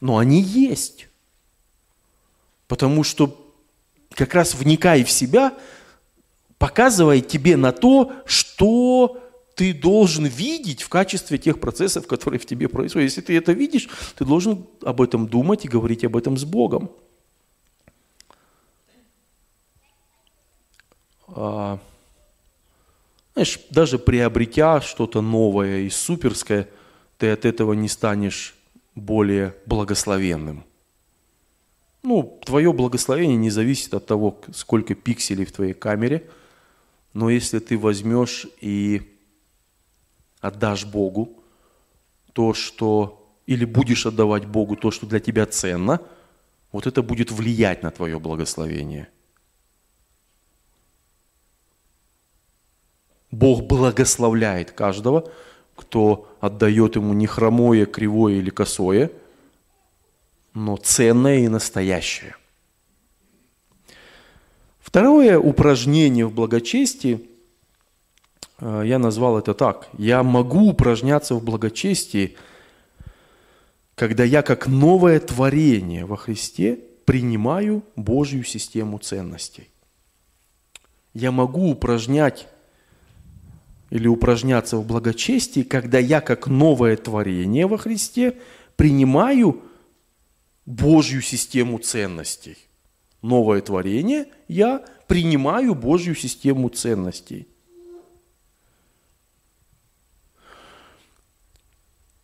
но 0.00 0.18
они 0.18 0.42
есть. 0.42 1.08
Потому 2.66 3.04
что 3.04 3.45
как 4.16 4.34
раз 4.34 4.54
вникай 4.54 5.04
в 5.04 5.10
себя, 5.10 5.54
показывает 6.58 7.28
тебе 7.28 7.56
на 7.56 7.70
то, 7.70 8.12
что 8.24 9.22
ты 9.54 9.72
должен 9.72 10.26
видеть 10.26 10.82
в 10.82 10.88
качестве 10.88 11.38
тех 11.38 11.60
процессов, 11.60 12.06
которые 12.06 12.40
в 12.40 12.46
тебе 12.46 12.68
происходят. 12.68 13.10
Если 13.10 13.20
ты 13.20 13.36
это 13.36 13.52
видишь, 13.52 13.88
ты 14.16 14.24
должен 14.24 14.66
об 14.82 15.00
этом 15.00 15.28
думать 15.28 15.64
и 15.64 15.68
говорить 15.68 16.04
об 16.04 16.16
этом 16.16 16.36
с 16.36 16.44
Богом. 16.44 16.90
А, 21.28 21.78
знаешь, 23.34 23.60
даже 23.70 23.98
приобретя 23.98 24.80
что-то 24.80 25.20
новое 25.20 25.80
и 25.80 25.90
суперское, 25.90 26.68
ты 27.18 27.30
от 27.30 27.44
этого 27.44 27.74
не 27.74 27.88
станешь 27.88 28.54
более 28.94 29.54
благословенным. 29.66 30.64
Ну, 32.06 32.38
твое 32.44 32.72
благословение 32.72 33.36
не 33.36 33.50
зависит 33.50 33.92
от 33.92 34.06
того, 34.06 34.40
сколько 34.54 34.94
пикселей 34.94 35.44
в 35.44 35.50
твоей 35.50 35.74
камере, 35.74 36.30
но 37.14 37.30
если 37.30 37.58
ты 37.58 37.76
возьмешь 37.76 38.46
и 38.60 39.18
отдашь 40.40 40.84
Богу 40.84 41.42
то, 42.32 42.54
что... 42.54 43.28
Или 43.46 43.64
будешь 43.64 44.06
отдавать 44.06 44.46
Богу 44.46 44.76
то, 44.76 44.92
что 44.92 45.04
для 45.04 45.18
тебя 45.18 45.46
ценно, 45.46 46.00
вот 46.70 46.86
это 46.86 47.02
будет 47.02 47.32
влиять 47.32 47.82
на 47.82 47.90
твое 47.90 48.20
благословение. 48.20 49.08
Бог 53.32 53.64
благословляет 53.64 54.70
каждого, 54.70 55.28
кто 55.74 56.32
отдает 56.38 56.94
ему 56.94 57.14
не 57.14 57.26
хромое, 57.26 57.84
кривое 57.84 58.34
или 58.34 58.50
косое– 58.50 59.10
но 60.56 60.78
ценное 60.78 61.40
и 61.40 61.48
настоящее. 61.48 62.34
Второе 64.80 65.38
упражнение 65.38 66.26
в 66.26 66.32
благочестии, 66.32 67.28
э, 68.60 68.82
я 68.86 68.98
назвал 68.98 69.38
это 69.38 69.52
так. 69.52 69.88
Я 69.98 70.22
могу 70.22 70.70
упражняться 70.70 71.34
в 71.34 71.44
благочестии, 71.44 72.36
когда 73.94 74.24
я 74.24 74.40
как 74.40 74.66
новое 74.66 75.20
творение 75.20 76.06
во 76.06 76.16
Христе 76.16 76.78
принимаю 77.04 77.82
Божью 77.94 78.42
систему 78.42 78.98
ценностей. 78.98 79.68
Я 81.12 81.32
могу 81.32 81.70
упражнять 81.70 82.48
или 83.90 84.08
упражняться 84.08 84.78
в 84.78 84.86
благочестии, 84.86 85.62
когда 85.62 85.98
я 85.98 86.22
как 86.22 86.46
новое 86.46 86.96
творение 86.96 87.66
во 87.66 87.76
Христе 87.76 88.38
принимаю 88.76 89.62
Божью 90.66 91.22
систему 91.22 91.78
ценностей. 91.78 92.58
Новое 93.22 93.60
творение, 93.60 94.26
я 94.48 94.84
принимаю 95.06 95.74
Божью 95.74 96.14
систему 96.14 96.68
ценностей. 96.68 97.48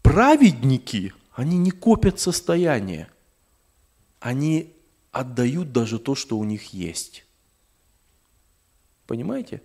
Праведники, 0.03 1.15
они 1.33 1.57
не 1.57 1.71
копят 1.71 2.21
состояние. 2.21 3.09
Они 4.21 4.77
отдают 5.11 5.73
даже 5.73 5.99
то, 5.99 6.15
что 6.15 6.37
у 6.39 6.45
них 6.45 6.75
есть. 6.75 7.25
Понимаете? 9.07 9.63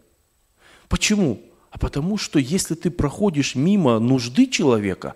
Почему? 0.87 1.41
а 1.77 1.77
потому 1.77 2.17
что 2.17 2.39
если 2.39 2.75
ты 2.75 2.89
проходишь 2.89 3.53
мимо 3.53 3.99
нужды 3.99 4.47
человека, 4.47 5.15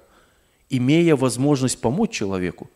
имея 0.70 1.16
возможность 1.16 1.80
помочь 1.80 2.12
человеку, 2.12 2.70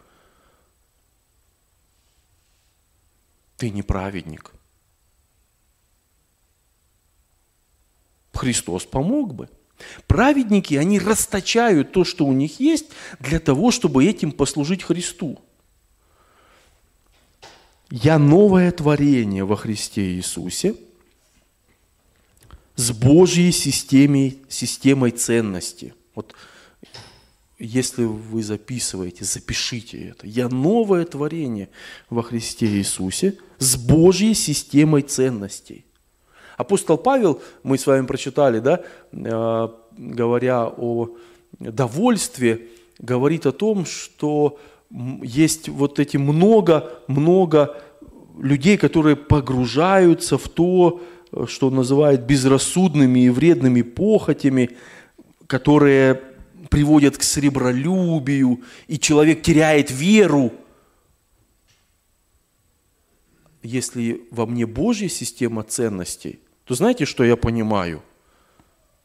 ты 3.65 3.71
не 3.71 3.81
праведник. 3.81 4.51
Христос 8.31 8.85
помог 8.85 9.33
бы. 9.33 9.49
Праведники, 10.05 10.75
они 10.75 10.99
расточают 10.99 11.91
то, 11.91 12.03
что 12.03 12.27
у 12.27 12.31
них 12.31 12.59
есть, 12.59 12.85
для 13.19 13.39
того, 13.39 13.71
чтобы 13.71 14.05
этим 14.05 14.31
послужить 14.31 14.83
Христу. 14.83 15.39
Я 17.89 18.19
новое 18.19 18.71
творение 18.71 19.45
во 19.45 19.55
Христе 19.55 20.13
Иисусе– 20.13 20.75
с 22.75 22.91
Божьей 22.91 23.51
системой, 23.51 24.41
системой 24.47 25.09
ценности. 25.11 25.95
Вот 26.13 26.35
если 27.57 28.03
вы 28.03 28.43
записываете, 28.43 29.23
запишите 29.23 30.09
это. 30.09 30.27
Я 30.27 30.49
новое 30.49 31.05
творение 31.05 31.69
во 32.09 32.21
Христе 32.21 32.65
Иисусе 32.65 33.37
с 33.59 33.77
Божьей 33.77 34.33
системой 34.33 35.03
ценностей. 35.03 35.85
Апостол 36.57 36.97
Павел, 36.97 37.41
мы 37.63 37.77
с 37.77 37.85
вами 37.85 38.05
прочитали, 38.05 38.59
да, 38.59 38.81
э, 39.11 39.69
говоря 39.97 40.67
о 40.67 41.15
довольстве, 41.59 42.67
говорит 42.99 43.45
о 43.45 43.51
том, 43.51 43.85
что 43.85 44.59
есть 44.89 45.69
вот 45.69 45.99
эти 45.99 46.17
много-много 46.17 47.75
людей, 48.37 48.77
которые 48.77 49.15
погружаются 49.15 50.37
в 50.37 50.47
то, 50.49 51.01
что 51.47 51.67
он 51.67 51.75
называет 51.75 52.25
безрассудными 52.25 53.21
и 53.21 53.29
вредными 53.29 53.81
похотями, 53.81 54.71
которые 55.47 56.21
приводят 56.69 57.17
к 57.17 57.23
сребролюбию, 57.23 58.61
и 58.87 58.99
человек 58.99 59.41
теряет 59.41 59.91
веру. 59.91 60.53
Если 63.63 64.21
во 64.31 64.45
мне 64.45 64.65
Божья 64.65 65.09
система 65.09 65.63
ценностей, 65.63 66.39
то 66.65 66.75
знаете, 66.75 67.05
что 67.05 67.23
я 67.23 67.35
понимаю? 67.35 68.03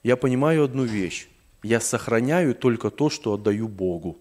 Я 0.03 0.17
понимаю 0.17 0.65
одну 0.65 0.85
вещь. 0.85 1.29
Я 1.63 1.81
сохраняю 1.81 2.55
только 2.55 2.91
то, 2.91 3.11
что 3.11 3.35
отдаю 3.35 3.69
Богу. 3.69 4.19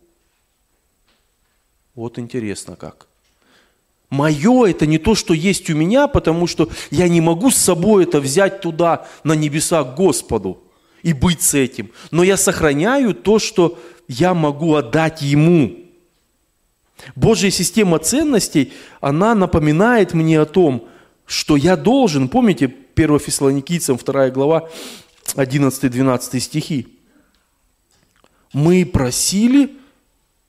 Вот 1.95 2.19
интересно 2.19 2.75
как. 2.75 3.07
Мое 4.09 4.65
это 4.65 4.85
не 4.85 4.97
то, 4.97 5.15
что 5.15 5.33
есть 5.33 5.69
у 5.69 5.75
меня, 5.75 6.07
потому 6.07 6.47
что 6.47 6.69
я 6.89 7.07
не 7.07 7.21
могу 7.21 7.51
с 7.51 7.57
собой 7.57 8.03
это 8.03 8.19
взять 8.19 8.61
туда, 8.61 9.07
на 9.23 9.33
небеса 9.33 9.83
к 9.83 9.95
Господу 9.95 10.63
и 11.03 11.13
быть 11.13 11.41
с 11.41 11.53
этим. 11.53 11.91
Но 12.11 12.23
я 12.23 12.37
сохраняю 12.37 13.13
то, 13.13 13.39
что 13.39 13.79
я 14.07 14.33
могу 14.33 14.75
отдать 14.75 15.21
Ему. 15.21 15.77
Божья 17.15 17.49
система 17.49 17.99
ценностей, 17.99 18.73
она 18.99 19.35
напоминает 19.35 20.13
мне 20.13 20.39
о 20.39 20.45
том, 20.45 20.87
что 21.25 21.55
я 21.55 21.77
должен, 21.77 22.27
помните, 22.27 22.73
1 22.95 23.19
Фессалоникийцам 23.19 23.97
2 23.97 24.29
глава, 24.31 24.69
11-12 25.35 26.39
стихи. 26.39 26.87
Мы 28.51 28.85
просили, 28.85 29.77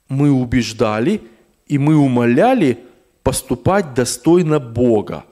мы 0.09 0.31
убеждали 0.31 1.23
и 1.67 1.79
мы 1.79 1.97
умоляли– 1.97 2.85
поступать 3.23 3.95
достойно 3.95 4.59
Бога, 4.59 5.25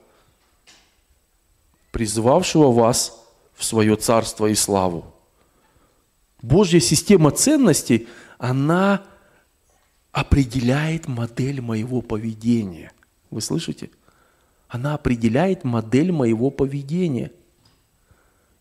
призвавшего 1.90 2.70
вас 2.70 3.27
в 3.58 3.64
свое 3.64 3.96
царство 3.96 4.46
и 4.46 4.54
славу. 4.54 5.12
Божья 6.40 6.78
система 6.78 7.32
ценностей, 7.32 8.06
она 8.38 9.02
определяет 10.12 11.08
модель 11.08 11.60
моего 11.60 12.00
поведения. 12.00 12.92
Вы 13.30 13.40
слышите? 13.40 13.90
Она 14.68 14.94
определяет 14.94 15.64
модель 15.64 16.12
моего 16.12 16.50
поведения. 16.50 17.32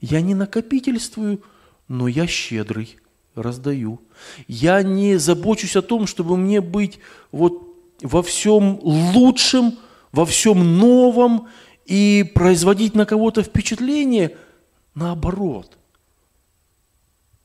Я 0.02 0.22
не 0.22 0.34
накопительствую, 0.34 1.44
но 1.88 2.08
я 2.08 2.26
щедрый, 2.26 2.98
раздаю. 3.36 4.02
Я 4.48 4.82
не 4.82 5.18
забочусь 5.18 5.76
о 5.76 5.84
том, 5.84 6.08
чтобы 6.08 6.38
мне 6.38 6.60
быть 6.60 7.00
вот 7.32 7.68
во 8.02 8.24
всем 8.24 8.80
лучшем, 8.82 9.78
во 10.12 10.26
всем 10.26 10.78
новом 10.78 11.50
и 11.86 12.32
производить 12.34 12.96
на 12.96 13.06
кого-то 13.06 13.44
впечатление, 13.44 14.36
наоборот. 14.98 15.78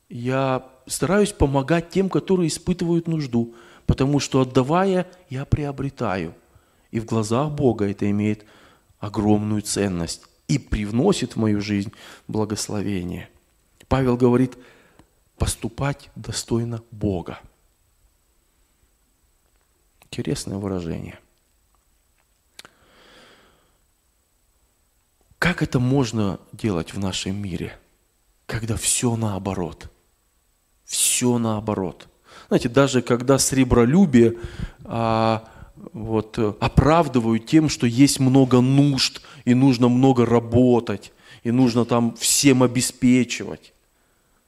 Я 0.09 0.68
стараюсь 0.86 1.32
помогать 1.32 1.90
тем, 1.90 2.09
которые 2.09 2.48
испытывают 2.48 3.07
нужду, 3.07 3.55
потому 3.86 4.20
что 4.20 4.40
отдавая, 4.40 5.07
я 5.28 5.44
приобретаю. 5.44 6.34
И 6.90 6.98
в 6.98 7.05
глазах 7.05 7.53
Бога 7.53 7.88
это 7.88 8.11
имеет 8.11 8.44
огромную 8.98 9.62
ценность 9.62 10.24
и 10.48 10.59
привносит 10.59 11.34
в 11.34 11.36
мою 11.36 11.61
жизнь 11.61 11.92
благословение. 12.26 13.28
Павел 13.88 14.16
говорит, 14.16 14.57
поступать 15.36 16.11
достойно 16.14 16.82
Бога. 16.90 17.38
Интересное 20.05 20.57
выражение. 20.57 21.18
Как 25.43 25.61
это 25.61 25.80
можно 25.80 26.38
делать 26.53 26.95
в 26.95 27.01
нашем 27.01 27.34
мире, 27.34 27.76
когда 28.47 28.76
все 28.76 29.16
наоборот? 29.16 29.90
Все 30.84 31.36
наоборот. 31.36 32.07
Знаете, 32.47 32.68
даже 32.68 33.03
когда 33.03 33.40
сребролюбие 33.40 34.38
а, 34.84 35.49
вот, 35.93 36.38
оправдывают 36.38 37.47
тем, 37.47 37.68
что 37.68 37.88
есть 37.88 38.20
много 38.20 38.61
нужд, 38.61 39.20
и 39.45 39.53
нужно 39.53 39.88
много 39.88 40.24
работать, 40.24 41.12
и 41.43 41.51
нужно 41.51 41.86
там 41.86 42.14
всем 42.14 42.62
обеспечивать. 42.62 43.72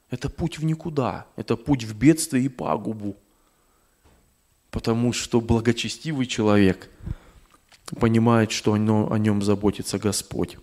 Это 0.09 0.29
путь 0.29 0.59
в 0.59 0.63
никуда, 0.63 1.25
это 1.35 1.57
путь 1.57 1.83
в 1.83 1.93
бедствие 1.93 2.45
и 2.45 2.47
пагубу 2.47 3.17
потому 4.71 5.11
что 5.13 5.39
благочестивый 5.39 6.25
человек 6.25 6.89
понимает, 7.97 8.51
что 8.51 8.73
о 8.73 8.77
нем 9.17 9.41
заботится 9.41 9.97
Господь. 9.99 10.57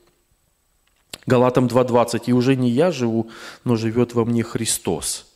Галатам 1.26 1.66
2.20. 1.66 2.24
«И 2.26 2.32
уже 2.32 2.56
не 2.56 2.70
я 2.70 2.90
живу, 2.90 3.30
но 3.64 3.76
живет 3.76 4.14
во 4.14 4.24
мне 4.24 4.42
Христос». 4.42 5.26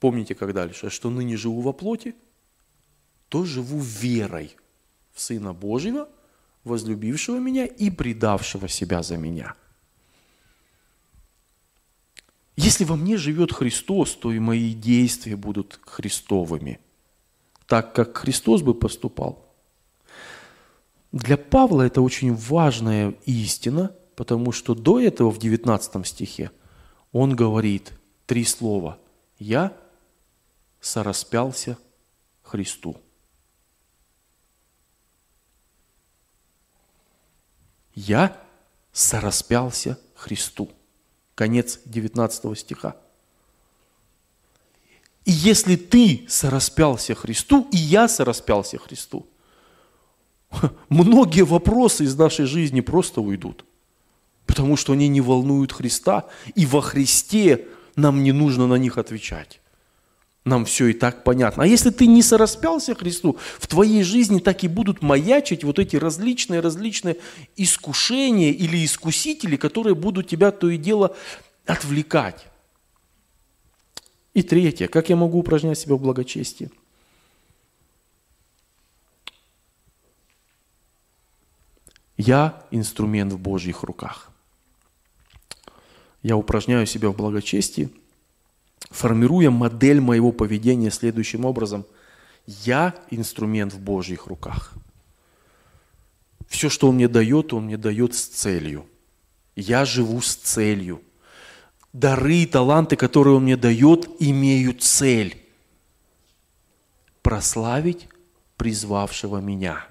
Помните, 0.00 0.34
как 0.34 0.52
дальше? 0.52 0.90
«Что 0.90 1.10
ныне 1.10 1.36
живу 1.36 1.60
во 1.60 1.72
плоти, 1.72 2.14
то 3.28 3.44
живу 3.44 3.80
верой 3.80 4.56
в 5.12 5.20
Сына 5.20 5.52
Божьего, 5.52 6.08
возлюбившего 6.64 7.38
меня 7.38 7.66
и 7.66 7.90
предавшего 7.90 8.68
себя 8.68 9.02
за 9.02 9.16
меня». 9.16 9.54
Если 12.54 12.84
во 12.84 12.96
мне 12.96 13.16
живет 13.16 13.50
Христос, 13.52 14.14
то 14.14 14.30
и 14.30 14.38
мои 14.38 14.74
действия 14.74 15.36
будут 15.36 15.80
христовыми– 15.84 16.80
так, 17.72 17.94
как 17.94 18.18
Христос 18.18 18.60
бы 18.60 18.74
поступал. 18.74 19.46
Для 21.10 21.38
Павла 21.38 21.80
это 21.84 22.02
очень 22.02 22.34
важная 22.34 23.14
истина, 23.24 23.96
Потому 24.16 24.52
что 24.52 24.74
до 24.74 25.00
этого 25.00 25.30
в 25.30 25.38
19 25.38 26.06
стихе 26.06 26.50
он 27.12 27.34
говорит 27.34 27.92
три 28.26 28.44
слова. 28.44 28.98
«Я 29.38 29.76
сораспялся 30.80 31.78
Христу». 32.42 32.96
«Я 37.94 38.40
сораспялся 38.92 39.98
Христу». 40.14 40.70
Конец 41.34 41.80
19 41.84 42.58
стиха. 42.58 42.96
И 45.24 45.30
если 45.30 45.76
ты 45.76 46.26
сораспялся 46.28 47.14
Христу, 47.14 47.68
и 47.70 47.76
я 47.76 48.08
сораспялся 48.08 48.78
Христу, 48.78 49.26
многие 50.88 51.42
вопросы 51.42 52.04
из 52.04 52.16
нашей 52.16 52.46
жизни 52.46 52.80
просто 52.80 53.20
уйдут, 53.20 53.64
потому 54.46 54.76
что 54.76 54.92
они 54.92 55.08
не 55.08 55.20
волнуют 55.20 55.72
Христа, 55.72 56.26
и 56.54 56.66
во 56.66 56.80
Христе 56.80 57.66
нам 57.96 58.22
не 58.22 58.32
нужно 58.32 58.66
на 58.66 58.74
них 58.74 58.98
отвечать. 58.98 59.60
Нам 60.44 60.64
все 60.64 60.88
и 60.88 60.92
так 60.92 61.22
понятно. 61.22 61.62
А 61.62 61.66
если 61.66 61.90
ты 61.90 62.06
не 62.06 62.20
сораспялся 62.20 62.96
Христу, 62.96 63.38
в 63.60 63.68
твоей 63.68 64.02
жизни 64.02 64.40
так 64.40 64.64
и 64.64 64.68
будут 64.68 65.00
маячить 65.00 65.62
вот 65.62 65.78
эти 65.78 65.94
различные-различные 65.94 67.18
искушения 67.56 68.50
или 68.50 68.84
искусители, 68.84 69.54
которые 69.56 69.94
будут 69.94 70.26
тебя 70.26 70.50
то 70.50 70.68
и 70.68 70.76
дело 70.76 71.14
отвлекать. 71.64 72.44
И 74.34 74.42
третье, 74.42 74.88
как 74.88 75.10
я 75.10 75.16
могу 75.16 75.38
упражнять 75.38 75.78
себя 75.78 75.94
в 75.94 76.00
благочестии? 76.00 76.70
Я 82.16 82.66
инструмент 82.72 83.32
в 83.32 83.38
Божьих 83.38 83.84
руках. 83.84 84.31
Я 86.22 86.36
упражняю 86.36 86.86
себя 86.86 87.10
в 87.10 87.16
благочестии, 87.16 87.90
формируя 88.90 89.50
модель 89.50 90.00
моего 90.00 90.32
поведения 90.32 90.90
следующим 90.90 91.44
образом. 91.44 91.84
Я 92.46 92.94
инструмент 93.10 93.72
в 93.72 93.80
Божьих 93.80 94.26
руках. 94.26 94.72
Все, 96.48 96.68
что 96.68 96.88
Он 96.88 96.96
мне 96.96 97.08
дает, 97.08 97.52
Он 97.52 97.64
мне 97.66 97.76
дает 97.76 98.14
с 98.14 98.24
целью. 98.26 98.86
Я 99.56 99.84
живу 99.84 100.20
с 100.20 100.34
целью– 100.34 101.02
дары, 101.92 102.46
таланты, 102.46 102.96
которые 102.96 103.36
Он 103.36 103.44
мне 103.44 103.56
дает, 103.56 104.08
имеют 104.18 104.82
цель 104.82 105.36
прославить 107.22 108.08
призвавшего 108.56 109.38
меня. 109.38 109.86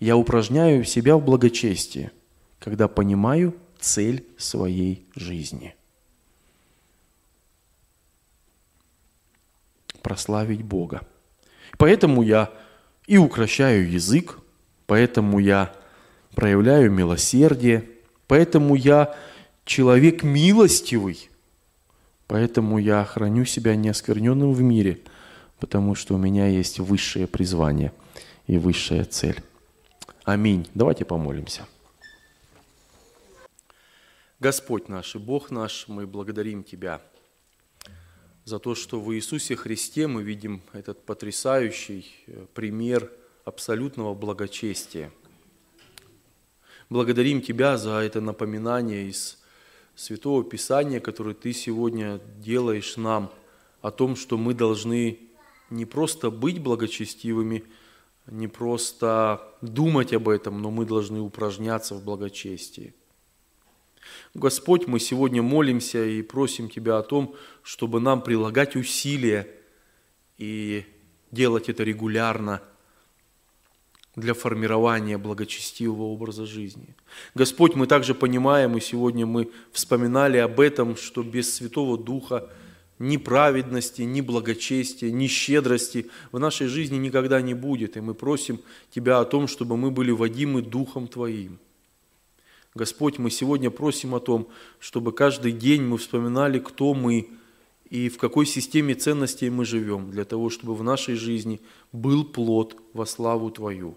Я 0.00 0.16
упражняю 0.16 0.84
себя 0.84 1.16
в 1.16 1.24
благочестии, 1.24 2.10
когда 2.58 2.88
понимаю 2.88 3.54
цель 3.84 4.26
своей 4.38 5.06
жизни. 5.14 5.74
Прославить 10.02 10.62
Бога. 10.62 11.02
Поэтому 11.76 12.22
я 12.22 12.50
и 13.06 13.18
укращаю 13.18 13.90
язык, 13.90 14.38
поэтому 14.86 15.38
я 15.38 15.74
проявляю 16.34 16.90
милосердие, 16.90 17.88
поэтому 18.26 18.74
я 18.74 19.14
человек 19.64 20.22
милостивый, 20.22 21.28
поэтому 22.26 22.78
я 22.78 23.04
храню 23.04 23.44
себя 23.44 23.76
неоскверненным 23.76 24.54
в 24.54 24.62
мире, 24.62 25.00
потому 25.60 25.94
что 25.94 26.14
у 26.14 26.18
меня 26.18 26.46
есть 26.46 26.78
высшее 26.78 27.26
призвание 27.26 27.92
и 28.46 28.56
высшая 28.56 29.04
цель. 29.04 29.42
Аминь. 30.24 30.68
Давайте 30.74 31.04
помолимся. 31.04 31.66
Господь 34.40 34.88
наш 34.88 35.14
и 35.14 35.18
Бог 35.18 35.50
наш, 35.50 35.86
мы 35.86 36.06
благодарим 36.06 36.64
Тебя 36.64 37.00
за 38.44 38.58
то, 38.58 38.74
что 38.74 39.00
в 39.00 39.14
Иисусе 39.14 39.56
Христе 39.56 40.06
мы 40.06 40.22
видим 40.22 40.62
этот 40.72 41.04
потрясающий 41.04 42.06
э, 42.26 42.46
пример 42.52 43.10
абсолютного 43.44 44.14
благочестия. 44.14 45.12
Благодарим 46.90 47.40
Тебя 47.40 47.78
за 47.78 48.00
это 48.00 48.20
напоминание 48.20 49.08
из 49.08 49.38
Святого 49.94 50.42
Писания, 50.42 51.00
которое 51.00 51.34
Ты 51.34 51.52
сегодня 51.52 52.20
делаешь 52.38 52.96
нам, 52.96 53.32
о 53.80 53.90
том, 53.90 54.16
что 54.16 54.36
мы 54.36 54.54
должны 54.54 55.20
не 55.70 55.84
просто 55.84 56.30
быть 56.30 56.58
благочестивыми, 56.60 57.64
не 58.26 58.48
просто 58.48 59.42
думать 59.60 60.12
об 60.12 60.28
этом, 60.28 60.60
но 60.62 60.70
мы 60.70 60.86
должны 60.86 61.20
упражняться 61.20 61.94
в 61.94 62.02
благочестии. 62.02 62.94
Господь, 64.34 64.86
мы 64.86 65.00
сегодня 65.00 65.42
молимся 65.42 66.04
и 66.04 66.22
просим 66.22 66.68
Тебя 66.68 66.98
о 66.98 67.02
том, 67.02 67.34
чтобы 67.62 68.00
нам 68.00 68.22
прилагать 68.22 68.76
усилия 68.76 69.48
и 70.38 70.84
делать 71.30 71.68
это 71.68 71.84
регулярно– 71.84 72.62
для 74.16 74.34
формирования 74.34 75.18
благочестивого 75.18 76.02
образа 76.02 76.46
жизни. 76.46 76.94
Господь, 77.34 77.74
мы 77.74 77.86
также 77.86 78.14
понимаем, 78.14 78.76
и 78.76 78.80
сегодня 78.80 79.26
мы 79.26 79.50
вспоминали 79.72 80.38
об 80.38 80.60
этом, 80.60 80.96
что 80.96 81.22
без 81.22 81.54
Святого 81.54 81.98
Духа 81.98 82.48
ни 83.00 83.16
праведности, 83.16 84.02
ни 84.02 84.20
благочестия, 84.20 85.10
ни 85.10 85.26
щедрости 85.26 86.06
в 86.30 86.38
нашей 86.38 86.68
жизни 86.68 86.96
никогда 86.96 87.42
не 87.42 87.54
будет. 87.54 87.96
И 87.96 88.00
мы 88.00 88.14
просим 88.14 88.60
Тебя 88.90 89.18
о 89.18 89.24
том, 89.24 89.48
чтобы 89.48 89.76
мы 89.76 89.90
были 89.90 90.12
водимы 90.12 90.62
Духом 90.62 91.08
Твоим. 91.08 91.58
Господь, 92.74 93.18
мы 93.18 93.30
сегодня 93.30 93.70
просим 93.70 94.16
о 94.16 94.20
том, 94.20 94.48
чтобы 94.80 95.12
каждый 95.12 95.52
день 95.52 95.82
мы 95.82 95.96
вспоминали, 95.96 96.58
кто 96.58 96.92
мы 96.92 97.28
и 97.88 98.08
в 98.08 98.18
какой 98.18 98.46
системе 98.46 98.94
ценностей 98.94 99.48
мы 99.48 99.64
живем, 99.64 100.10
для 100.10 100.24
того, 100.24 100.50
чтобы 100.50 100.74
в 100.74 100.82
нашей 100.82 101.14
жизни 101.14 101.60
был 101.92 102.24
плод 102.24 102.76
во 102.92 103.06
славу 103.06 103.52
Твою. 103.52 103.96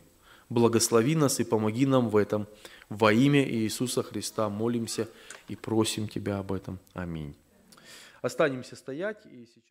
Благослови 0.49 1.15
нас 1.15 1.39
и 1.39 1.43
помоги 1.43 1.87
нам 1.87 2.09
в 2.09 2.15
этом. 2.15 2.45
Во 2.87 3.11
имя 3.11 3.43
Иисуса 3.49 4.03
Христа 4.03 4.47
молимся 4.47 5.09
и 5.47 5.55
просим 5.55 6.07
Тебя 6.07 6.37
об 6.37 6.51
этом. 6.51 6.77
Аминь. 6.93 7.33
Останемся 8.21 8.75
стоять 8.75 9.25
и 9.25 9.47
сейчас... 9.47 9.63